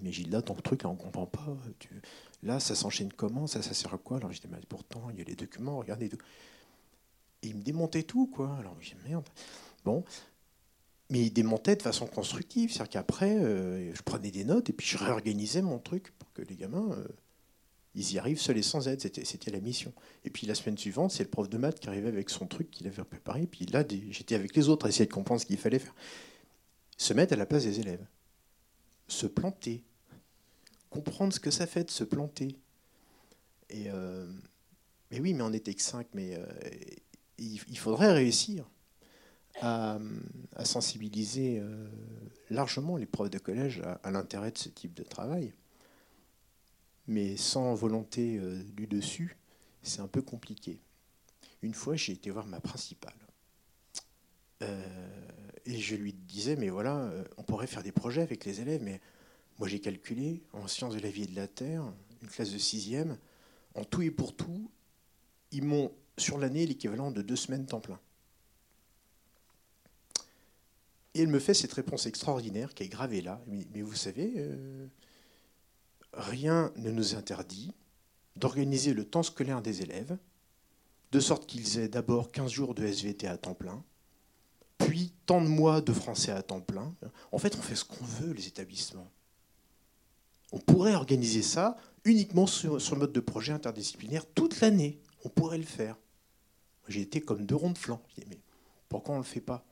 Mais 0.00 0.12
Gilles, 0.12 0.30
là, 0.30 0.42
ton 0.42 0.54
truc, 0.54 0.82
on 0.84 0.92
ne 0.92 0.96
comprend 0.96 1.26
pas. 1.26 1.56
Là, 2.42 2.60
ça 2.60 2.74
s'enchaîne 2.74 3.12
comment 3.12 3.46
Ça, 3.46 3.62
ça 3.62 3.74
sert 3.74 3.92
à 3.92 3.98
quoi? 3.98 4.16
Alors, 4.16 4.32
je 4.32 4.40
dis, 4.40 4.48
mais 4.50 4.58
pourtant, 4.68 5.08
il 5.10 5.18
y 5.18 5.20
a 5.20 5.24
les 5.24 5.34
documents, 5.34 5.78
regardez 5.78 6.08
tout. 6.08 6.18
Et 7.42 7.48
il 7.48 7.56
me 7.56 7.62
démontait 7.62 8.02
tout, 8.02 8.26
quoi. 8.26 8.56
Alors, 8.58 8.76
je 8.80 8.90
dis, 8.90 8.96
merde. 9.06 9.28
Bon. 9.84 10.04
Mais 11.10 11.20
il 11.20 11.30
démontait 11.30 11.76
de 11.76 11.82
façon 11.82 12.06
constructive. 12.06 12.72
C'est-à-dire 12.72 12.90
qu'après, 12.90 13.36
euh, 13.36 13.94
je 13.94 14.02
prenais 14.02 14.30
des 14.30 14.44
notes 14.44 14.70
et 14.70 14.72
puis 14.72 14.86
je 14.86 14.96
réorganisais 14.96 15.60
mon 15.60 15.78
truc 15.78 16.12
pour 16.18 16.32
que 16.32 16.42
les 16.42 16.56
gamins, 16.56 16.92
euh, 16.92 17.06
ils 17.94 18.14
y 18.14 18.18
arrivent 18.18 18.40
seuls 18.40 18.56
et 18.56 18.62
sans 18.62 18.88
aide. 18.88 19.00
C'était 19.00 19.50
la 19.50 19.60
mission. 19.60 19.92
Et 20.24 20.30
puis 20.30 20.46
la 20.46 20.54
semaine 20.54 20.78
suivante, 20.78 21.10
c'est 21.10 21.24
le 21.24 21.28
prof 21.28 21.50
de 21.50 21.58
maths 21.58 21.80
qui 21.80 21.88
arrivait 21.88 22.08
avec 22.08 22.30
son 22.30 22.46
truc 22.46 22.70
qu'il 22.70 22.86
avait 22.86 23.04
préparé. 23.04 23.46
Puis 23.46 23.66
là, 23.66 23.84
j'étais 24.10 24.36
avec 24.36 24.56
les 24.56 24.70
autres 24.70 24.86
à 24.86 24.88
essayer 24.88 25.06
de 25.06 25.12
comprendre 25.12 25.40
ce 25.40 25.46
qu'il 25.46 25.58
fallait 25.58 25.78
faire. 25.78 25.94
Se 26.96 27.12
mettre 27.12 27.34
à 27.34 27.36
la 27.36 27.44
place 27.44 27.64
des 27.64 27.80
élèves 27.80 28.06
se 29.12 29.26
planter, 29.26 29.84
comprendre 30.90 31.32
ce 31.32 31.40
que 31.40 31.50
ça 31.50 31.66
fait 31.66 31.84
de 31.84 31.90
se 31.90 32.04
planter. 32.04 32.56
Et 33.70 33.90
euh, 33.90 34.26
mais 35.10 35.20
oui, 35.20 35.34
mais 35.34 35.42
on 35.42 35.50
n'était 35.50 35.74
que 35.74 35.82
cinq, 35.82 36.06
mais 36.14 36.36
euh, 36.36 36.46
il, 37.38 37.78
faudrait 37.78 38.12
réussir 38.12 38.68
à, 39.60 39.98
sensibiliser 40.64 41.58
euh, 41.60 41.88
largement 42.50 42.96
les 42.96 43.06
profs 43.06 43.30
de 43.30 43.38
collège 43.38 43.82
à, 44.02 44.10
l'intérêt 44.10 44.50
de 44.50 44.58
ce 44.58 44.68
type 44.68 44.94
de 44.94 45.02
travail. 45.02 45.52
Mais 47.06 47.36
sans 47.36 47.74
volonté 47.74 48.40
du 48.74 48.86
dessus, 48.86 49.36
c'est 49.82 50.00
un 50.00 50.06
peu 50.06 50.22
compliqué. 50.22 50.80
Une 51.60 51.74
fois, 51.74 51.96
j'ai 51.96 52.12
été 52.12 52.30
voir 52.30 52.46
ma 52.46 52.60
principale. 52.60 53.14
Et 55.66 55.78
je 55.78 55.94
lui 55.94 56.12
disais, 56.12 56.56
mais 56.56 56.68
voilà, 56.68 56.96
euh, 56.96 57.24
on 57.36 57.42
pourrait 57.42 57.66
faire 57.66 57.82
des 57.82 57.92
projets 57.92 58.22
avec 58.22 58.44
les 58.44 58.60
élèves, 58.60 58.82
mais 58.82 59.00
moi 59.58 59.68
j'ai 59.68 59.80
calculé, 59.80 60.42
en 60.52 60.66
sciences 60.66 60.94
de 60.94 61.00
la 61.00 61.10
vie 61.10 61.24
et 61.24 61.26
de 61.26 61.36
la 61.36 61.48
terre, 61.48 61.84
une 62.20 62.28
classe 62.28 62.52
de 62.52 62.58
sixième, 62.58 63.18
en 63.74 63.84
tout 63.84 64.02
et 64.02 64.10
pour 64.10 64.34
tout, 64.34 64.70
ils 65.50 65.64
m'ont 65.64 65.92
sur 66.18 66.38
l'année 66.38 66.66
l'équivalent 66.66 67.10
de 67.10 67.22
deux 67.22 67.36
semaines 67.36 67.66
temps 67.66 67.80
plein. 67.80 68.00
Et 71.14 71.22
elle 71.22 71.28
me 71.28 71.38
fait 71.38 71.54
cette 71.54 71.72
réponse 71.72 72.06
extraordinaire 72.06 72.74
qui 72.74 72.84
est 72.84 72.88
gravée 72.88 73.20
là. 73.20 73.42
Mais, 73.46 73.82
vous 73.82 73.94
savez, 73.94 74.32
euh, 74.36 74.86
rien 76.14 76.72
ne 76.76 76.90
nous 76.90 77.14
interdit 77.14 77.72
d'organiser 78.36 78.94
le 78.94 79.04
temps 79.04 79.22
scolaire 79.22 79.60
des 79.60 79.82
élèves, 79.82 80.16
de 81.12 81.20
sorte 81.20 81.46
qu'ils 81.46 81.78
aient 81.78 81.88
d'abord 81.88 82.32
15 82.32 82.50
jours 82.50 82.74
de 82.74 82.86
SVT 82.86 83.26
à 83.26 83.36
temps 83.36 83.54
plein, 83.54 83.84
puis 84.86 85.12
tant 85.26 85.40
de 85.40 85.48
mois 85.48 85.80
de 85.80 85.92
français 85.92 86.32
à 86.32 86.42
temps 86.42 86.60
plein. 86.60 86.94
En 87.30 87.38
fait, 87.38 87.56
on 87.56 87.62
fait 87.62 87.76
ce 87.76 87.84
qu'on 87.84 88.04
veut, 88.04 88.32
les 88.32 88.46
établissements. 88.46 89.10
On 90.52 90.58
pourrait 90.58 90.94
organiser 90.94 91.42
ça 91.42 91.76
uniquement 92.04 92.46
sur, 92.46 92.76
le 92.76 92.96
mode 92.96 93.12
de 93.12 93.20
projet 93.20 93.52
interdisciplinaire 93.52 94.26
toute 94.26 94.60
l'année. 94.60 95.00
On 95.24 95.28
pourrait 95.28 95.58
le 95.58 95.64
faire. 95.64 95.96
J'ai 96.88 97.00
été 97.00 97.20
comme 97.20 97.46
deux 97.46 97.54
ronds 97.54 97.70
de 97.70 97.78
flanc. 97.78 98.02
mais 98.28 98.38
pourquoi 98.88 99.14
on 99.14 99.18
ne 99.18 99.22
le 99.22 99.28
fait 99.28 99.40
pas? 99.40 99.64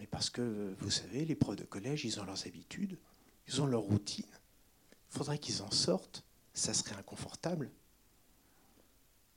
Mais 0.00 0.06
parce 0.06 0.30
que, 0.30 0.74
vous 0.80 0.90
savez, 0.90 1.24
les 1.24 1.34
profs 1.34 1.56
de 1.56 1.64
collège, 1.64 2.04
ils 2.04 2.20
ont 2.20 2.24
leurs 2.24 2.46
habitudes, 2.46 2.98
ils 3.46 3.62
ont 3.62 3.66
leur 3.66 3.82
routine. 3.82 4.26
Il 5.10 5.18
faudrait 5.18 5.38
qu'ils 5.38 5.62
en 5.62 5.70
sortent. 5.70 6.24
Ça 6.52 6.74
serait 6.74 6.96
inconfortable. 6.96 7.70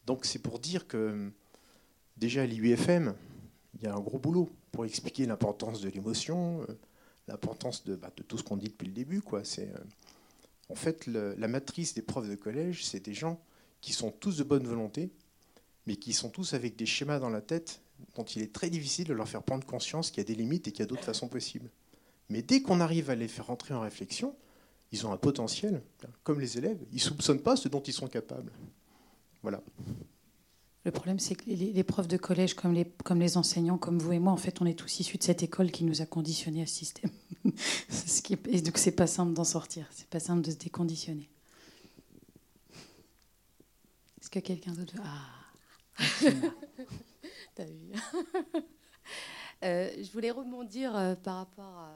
Donc 0.05 0.25
c'est 0.25 0.39
pour 0.39 0.59
dire 0.59 0.87
que 0.87 1.31
déjà 2.17 2.45
l'IUFM, 2.45 3.13
il 3.75 3.83
y 3.83 3.87
a 3.87 3.93
un 3.93 3.99
gros 3.99 4.17
boulot 4.17 4.49
pour 4.71 4.85
expliquer 4.85 5.25
l'importance 5.25 5.81
de 5.81 5.89
l'émotion, 5.89 6.61
euh, 6.69 6.77
l'importance 7.27 7.83
de, 7.83 7.95
bah, 7.95 8.11
de, 8.15 8.23
tout 8.23 8.37
ce 8.37 8.43
qu'on 8.43 8.57
dit 8.57 8.69
depuis 8.69 8.87
le 8.87 8.93
début. 8.93 9.21
Euh, 9.33 9.67
en 10.69 10.75
fait, 10.75 11.07
la 11.07 11.47
matrice 11.47 11.93
des 11.93 12.01
profs 12.01 12.29
de 12.29 12.35
collège, 12.35 12.85
c'est 12.85 12.99
des 12.99 13.13
gens 13.13 13.39
qui 13.81 13.93
sont 13.93 14.11
tous 14.11 14.37
de 14.37 14.43
bonne 14.43 14.65
volonté, 14.65 15.11
mais 15.87 15.95
qui 15.95 16.13
sont 16.13 16.29
tous 16.29 16.53
avec 16.53 16.75
des 16.75 16.85
schémas 16.85 17.19
dans 17.19 17.29
la 17.29 17.41
tête 17.41 17.81
dont 18.15 18.23
il 18.23 18.41
est 18.41 18.53
très 18.53 18.69
difficile 18.69 19.07
de 19.07 19.13
leur 19.13 19.27
faire 19.27 19.43
prendre 19.43 19.65
conscience 19.65 20.11
qu'il 20.11 20.19
y 20.19 20.21
a 20.21 20.27
des 20.27 20.35
limites 20.35 20.67
et 20.67 20.71
qu'il 20.71 20.81
y 20.81 20.83
a 20.83 20.85
d'autres 20.85 21.03
façons 21.03 21.27
possibles. 21.27 21.69
Mais 22.29 22.41
dès 22.41 22.61
qu'on 22.61 22.79
arrive 22.79 23.09
à 23.09 23.15
les 23.15 23.27
faire 23.27 23.47
rentrer 23.47 23.73
en 23.73 23.81
réflexion, 23.81 24.35
ils 24.91 25.05
ont 25.05 25.11
un 25.11 25.17
potentiel, 25.17 25.81
comme 26.23 26.39
les 26.39 26.57
élèves, 26.57 26.79
ils 26.91 26.95
ne 26.95 27.01
soupçonnent 27.01 27.41
pas 27.41 27.55
ce 27.55 27.67
dont 27.67 27.81
ils 27.81 27.93
sont 27.93 28.07
capables. 28.07 28.51
Voilà. 29.41 29.61
Le 30.85 30.91
problème, 30.91 31.19
c'est 31.19 31.35
que 31.35 31.43
les, 31.45 31.83
profs 31.83 32.07
de 32.07 32.15
collège, 32.15 32.53
comme 32.53 32.73
les, 32.73 33.37
enseignants, 33.37 33.77
comme 33.77 33.99
vous 33.99 34.13
et 34.13 34.19
moi, 34.19 34.31
en 34.31 34.37
fait, 34.37 34.61
on 34.61 34.65
est 34.65 34.73
tous 34.73 35.01
issus 35.01 35.17
de 35.17 35.23
cette 35.23 35.43
école 35.43 35.71
qui 35.71 35.83
nous 35.83 36.01
a 36.01 36.05
conditionnés 36.05 36.61
à 36.61 36.65
ce 36.65 36.73
système. 36.73 37.11
et 38.47 38.61
donc, 38.61 38.77
c'est 38.77 38.93
pas 38.93 39.07
simple 39.07 39.33
d'en 39.33 39.43
sortir. 39.43 39.87
C'est 39.91 40.07
pas 40.07 40.21
simple 40.21 40.41
de 40.41 40.51
se 40.51 40.55
déconditionner. 40.55 41.29
Est-ce 44.21 44.29
que 44.29 44.39
quelqu'un 44.39 44.71
d'autre 44.71 44.93
Ah 45.03 45.39
T'as 47.55 47.65
vu 47.65 47.91
euh, 49.63 49.89
Je 50.01 50.11
voulais 50.11 50.31
rebondir 50.31 50.95
euh, 50.95 51.15
par 51.15 51.37
rapport 51.37 51.89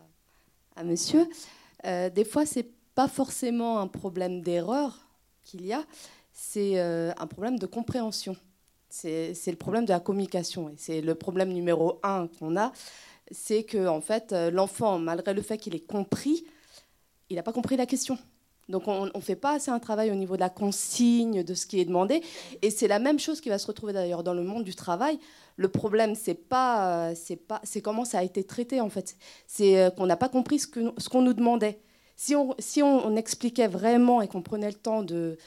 à, 0.76 0.84
monsieur. 0.84 1.26
Euh, 1.86 2.10
des 2.10 2.26
fois, 2.26 2.46
c'est 2.46 2.70
pas 2.96 3.08
forcément 3.08 3.80
un 3.80 3.88
problème 3.88 4.42
d'erreur 4.42 5.08
qu'il 5.44 5.66
y 5.66 5.74
a, 5.74 5.86
c'est 6.32 6.80
un 6.80 7.28
problème 7.28 7.60
de 7.60 7.66
compréhension. 7.66 8.36
C'est 8.94 9.34
le 9.48 9.56
problème 9.56 9.86
de 9.86 9.90
la 9.90 10.00
communication. 10.00 10.70
Et 10.70 10.76
c'est 10.78 11.02
le 11.02 11.16
problème 11.16 11.52
numéro 11.52 12.00
un 12.04 12.28
qu'on 12.28 12.56
a. 12.56 12.72
C'est 13.32 13.64
que, 13.64 13.88
en 13.88 14.02
fait, 14.02 14.34
euh, 14.34 14.52
l'enfant, 14.52 15.00
malgré 15.00 15.34
le 15.34 15.42
fait 15.42 15.58
qu'il 15.58 15.74
ait 15.74 15.80
compris, 15.80 16.46
il 17.30 17.38
n'a 17.38 17.44
pas 17.44 17.54
compris 17.54 17.76
la 17.76 17.88
question. 17.88 18.20
Donc 18.70 18.88
on 18.88 19.08
ne 19.08 19.20
fait 19.20 19.36
pas 19.36 19.54
assez 19.56 19.72
un 19.72 19.80
travail 19.80 20.12
au 20.12 20.16
niveau 20.16 20.36
de 20.36 20.42
la 20.42 20.50
consigne, 20.50 21.44
de 21.44 21.54
ce 21.54 21.66
qui 21.66 21.80
est 21.82 21.86
demandé. 21.86 22.22
Et 22.62 22.70
c'est 22.70 22.88
la 22.88 23.00
même 23.00 23.20
chose 23.20 23.42
qui 23.42 23.50
va 23.50 23.58
se 23.58 23.68
retrouver 23.68 23.94
d'ailleurs 23.94 24.24
dans 24.24 24.34
le 24.34 24.44
monde 24.44 24.64
du 24.64 24.76
travail. 24.76 25.20
Le 25.58 25.68
problème, 25.68 26.16
c'est 26.16 26.36
pas, 26.36 27.10
euh, 27.10 27.14
c'est 27.16 27.36
pas, 27.36 27.60
c'est 27.64 27.82
comment 27.82 28.06
ça 28.06 28.20
a 28.20 28.24
été 28.24 28.44
traité 28.44 28.80
en 28.80 28.90
fait. 28.90 29.18
C'est 29.48 29.82
euh, 29.82 29.90
qu'on 29.90 30.06
n'a 30.06 30.16
pas 30.18 30.30
compris 30.30 30.60
ce 30.60 31.10
qu'on 31.10 31.22
nous 31.22 31.34
demandait. 31.34 31.82
Si 32.16 32.36
on, 32.36 32.56
si 32.60 32.82
on, 32.84 33.16
expliquait 33.18 33.68
vraiment 33.68 34.22
et 34.22 34.28
qu'on 34.28 34.44
prenait 34.44 34.70
le 34.70 34.76
temps 34.76 35.02
de, 35.02 35.38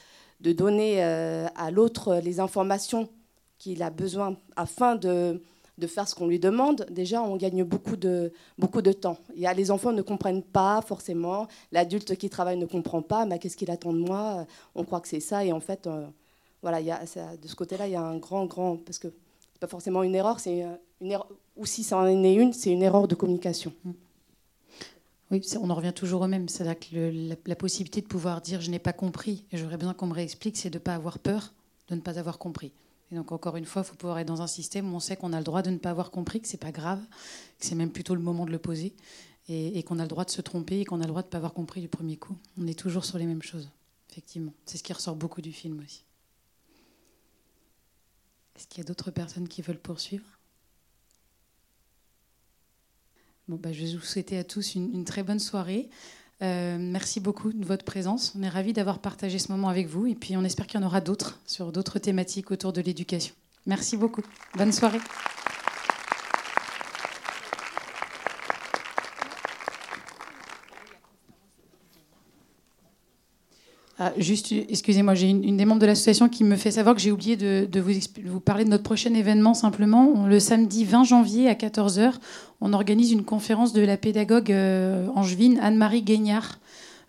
de 0.41 0.51
donner 0.51 1.01
à 1.01 1.71
l'autre 1.71 2.19
les 2.21 2.39
informations 2.39 3.09
qu'il 3.57 3.83
a 3.83 3.89
besoin 3.89 4.35
afin 4.55 4.95
de, 4.95 5.41
faire 5.87 6.07
ce 6.07 6.15
qu'on 6.15 6.27
lui 6.27 6.39
demande, 6.39 6.85
déjà 6.89 7.21
on 7.21 7.35
gagne 7.35 7.63
beaucoup 7.63 7.95
de, 7.95 8.31
beaucoup 8.57 8.81
de 8.81 8.91
temps. 8.91 9.17
Il 9.35 9.41
y 9.41 9.47
a, 9.47 9.53
les 9.53 9.71
enfants 9.71 9.91
ne 9.91 10.01
comprennent 10.01 10.43
pas 10.43 10.81
forcément, 10.81 11.47
l'adulte 11.71 12.15
qui 12.15 12.29
travaille 12.29 12.57
ne 12.57 12.65
comprend 12.65 13.01
pas, 13.01 13.25
mais 13.25 13.39
qu'est-ce 13.39 13.57
qu'il 13.57 13.71
attend 13.71 13.93
de 13.93 13.99
moi? 13.99 14.45
On 14.75 14.83
croit 14.83 15.01
que 15.01 15.07
c'est 15.07 15.19
ça, 15.19 15.45
et 15.45 15.51
en 15.51 15.59
fait, 15.59 15.87
euh, 15.87 16.05
voilà, 16.61 16.81
y 16.81 16.91
a, 16.91 16.99
de 17.01 17.47
ce 17.47 17.55
côté-là, 17.55 17.87
il 17.87 17.93
y 17.93 17.95
a 17.95 18.01
un 18.01 18.17
grand, 18.17 18.45
grand, 18.45 18.77
parce 18.77 18.99
que 18.99 19.07
c'est 19.53 19.59
pas 19.59 19.67
forcément 19.67 20.03
une 20.03 20.15
erreur, 20.15 20.39
c'est 20.39 20.65
une 21.01 21.11
erreur, 21.11 21.27
ou 21.55 21.65
si 21.65 21.83
ça 21.83 21.97
en 21.97 22.07
est 22.07 22.33
une, 22.35 22.53
c'est 22.53 22.71
une 22.71 22.83
erreur 22.83 23.07
de 23.07 23.15
communication. 23.15 23.73
Mm. 23.83 23.91
Oui, 25.29 25.41
on 25.61 25.69
en 25.69 25.75
revient 25.75 25.91
toujours 25.93 26.21
au 26.21 26.27
même. 26.27 26.47
C'est-à-dire 26.47 26.79
que 26.79 27.27
la, 27.29 27.35
la, 27.45 27.55
possibilité 27.57 27.99
de 27.99 28.07
pouvoir 28.07 28.39
dire 28.39 28.61
je 28.61 28.71
n'ai 28.71 28.79
pas 28.79 28.93
compris 28.93 29.43
et 29.51 29.57
j'aurais 29.57 29.75
besoin 29.75 29.93
qu'on 29.93 30.07
me 30.07 30.13
réexplique, 30.13 30.55
c'est 30.55 30.69
de 30.69 30.77
ne 30.77 30.81
pas 30.81 30.95
avoir 30.95 31.19
peur 31.19 31.51
de 31.89 31.95
ne 31.95 32.01
pas 32.01 32.19
avoir 32.19 32.37
compris. 32.37 32.71
Et 33.11 33.15
donc 33.15 33.31
encore 33.31 33.55
une 33.55 33.65
fois, 33.65 33.83
il 33.83 33.85
faut 33.85 33.95
pouvoir 33.95 34.19
être 34.19 34.27
dans 34.27 34.41
un 34.41 34.47
système 34.47 34.91
où 34.91 34.95
on 34.95 34.99
sait 34.99 35.15
qu'on 35.15 35.33
a 35.33 35.37
le 35.37 35.43
droit 35.43 35.61
de 35.61 35.69
ne 35.69 35.77
pas 35.77 35.91
avoir 35.91 36.11
compris, 36.11 36.41
que 36.41 36.47
c'est 36.47 36.57
pas 36.57 36.71
grave, 36.71 37.01
que 37.59 37.65
c'est 37.65 37.75
même 37.75 37.91
plutôt 37.91 38.15
le 38.15 38.21
moment 38.21 38.45
de 38.45 38.51
le 38.51 38.59
poser, 38.59 38.93
et, 39.49 39.81
qu'on 39.83 39.99
a 39.99 40.01
le 40.01 40.09
droit 40.09 40.25
de 40.25 40.29
se 40.29 40.41
tromper 40.41 40.81
et 40.81 40.85
qu'on 40.85 40.99
a 40.99 41.03
le 41.03 41.09
droit 41.09 41.21
de 41.21 41.27
ne 41.27 41.31
pas 41.31 41.37
avoir 41.37 41.53
compris 41.53 41.79
du 41.79 41.87
premier 41.87 42.17
coup. 42.17 42.37
On 42.57 42.67
est 42.67 42.77
toujours 42.77 43.05
sur 43.05 43.17
les 43.17 43.25
mêmes 43.25 43.41
choses, 43.41 43.69
effectivement. 44.09 44.53
C'est 44.65 44.77
ce 44.77 44.83
qui 44.83 44.91
ressort 44.91 45.15
beaucoup 45.15 45.41
du 45.41 45.53
film 45.53 45.79
aussi. 45.79 46.03
Est-ce 48.57 48.67
qu'il 48.67 48.79
y 48.79 48.81
a 48.81 48.87
d'autres 48.87 49.11
personnes 49.11 49.47
qui 49.47 49.61
veulent 49.61 49.79
poursuivre? 49.79 50.25
Bon, 53.47 53.55
bah, 53.55 53.71
je 53.71 53.85
vais 53.85 53.95
vous 53.95 54.01
souhaiter 54.01 54.37
à 54.37 54.43
tous 54.43 54.75
une, 54.75 54.93
une 54.93 55.05
très 55.05 55.23
bonne 55.23 55.39
soirée. 55.39 55.89
Euh, 56.43 56.77
merci 56.79 57.19
beaucoup 57.19 57.51
de 57.51 57.65
votre 57.65 57.83
présence. 57.83 58.33
On 58.37 58.43
est 58.43 58.49
ravis 58.49 58.73
d'avoir 58.73 58.99
partagé 58.99 59.39
ce 59.39 59.51
moment 59.51 59.69
avec 59.69 59.87
vous 59.87 60.05
et 60.05 60.15
puis 60.15 60.37
on 60.37 60.43
espère 60.43 60.67
qu'il 60.67 60.79
y 60.79 60.83
en 60.83 60.85
aura 60.85 61.01
d'autres 61.01 61.39
sur 61.45 61.71
d'autres 61.71 61.99
thématiques 61.99 62.51
autour 62.51 62.73
de 62.73 62.81
l'éducation. 62.81 63.33
Merci 63.65 63.97
beaucoup. 63.97 64.21
Bonne 64.55 64.71
soirée. 64.71 64.99
Ah, 73.99 74.13
juste, 74.17 74.51
excusez-moi, 74.51 75.15
j'ai 75.15 75.29
une, 75.29 75.57
des 75.57 75.65
membres 75.65 75.81
de 75.81 75.87
l'association 75.87 76.29
qui 76.29 76.43
me 76.43 76.55
fait 76.55 76.69
savoir 76.69 76.93
que 76.93 77.01
j'ai 77.01 77.11
oublié 77.11 77.35
de, 77.35 77.79
vous, 78.25 78.39
parler 78.39 78.63
de 78.63 78.69
notre 78.69 78.83
prochain 78.83 79.11
événement 79.13 79.55
simplement. 79.55 80.27
Le 80.27 80.39
samedi 80.39 80.85
20 80.85 81.03
janvier 81.03 81.49
à 81.49 81.55
14h, 81.55 82.13
on 82.61 82.73
organise 82.73 83.11
une 83.11 83.23
conférence 83.23 83.73
de 83.73 83.81
la 83.81 83.97
pédagogue 83.97 84.51
euh, 84.51 85.07
angevine 85.15 85.57
Anne-Marie 85.63 86.03
Guignard 86.03 86.59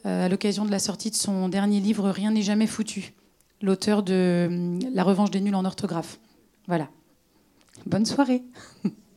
euh, 0.06 0.26
à 0.26 0.28
l'occasion 0.30 0.64
de 0.64 0.70
la 0.70 0.78
sortie 0.78 1.10
de 1.10 1.16
son 1.16 1.50
dernier 1.50 1.80
livre 1.80 2.08
Rien 2.08 2.30
n'est 2.30 2.42
jamais 2.42 2.66
foutu, 2.66 3.12
l'auteur 3.60 4.02
de 4.02 4.46
hum, 4.48 4.78
La 4.94 5.02
revanche 5.02 5.30
des 5.30 5.42
nuls 5.42 5.54
en 5.54 5.66
orthographe. 5.66 6.18
Voilà. 6.68 6.88
Bonne 7.84 8.06
soirée. 8.06 8.42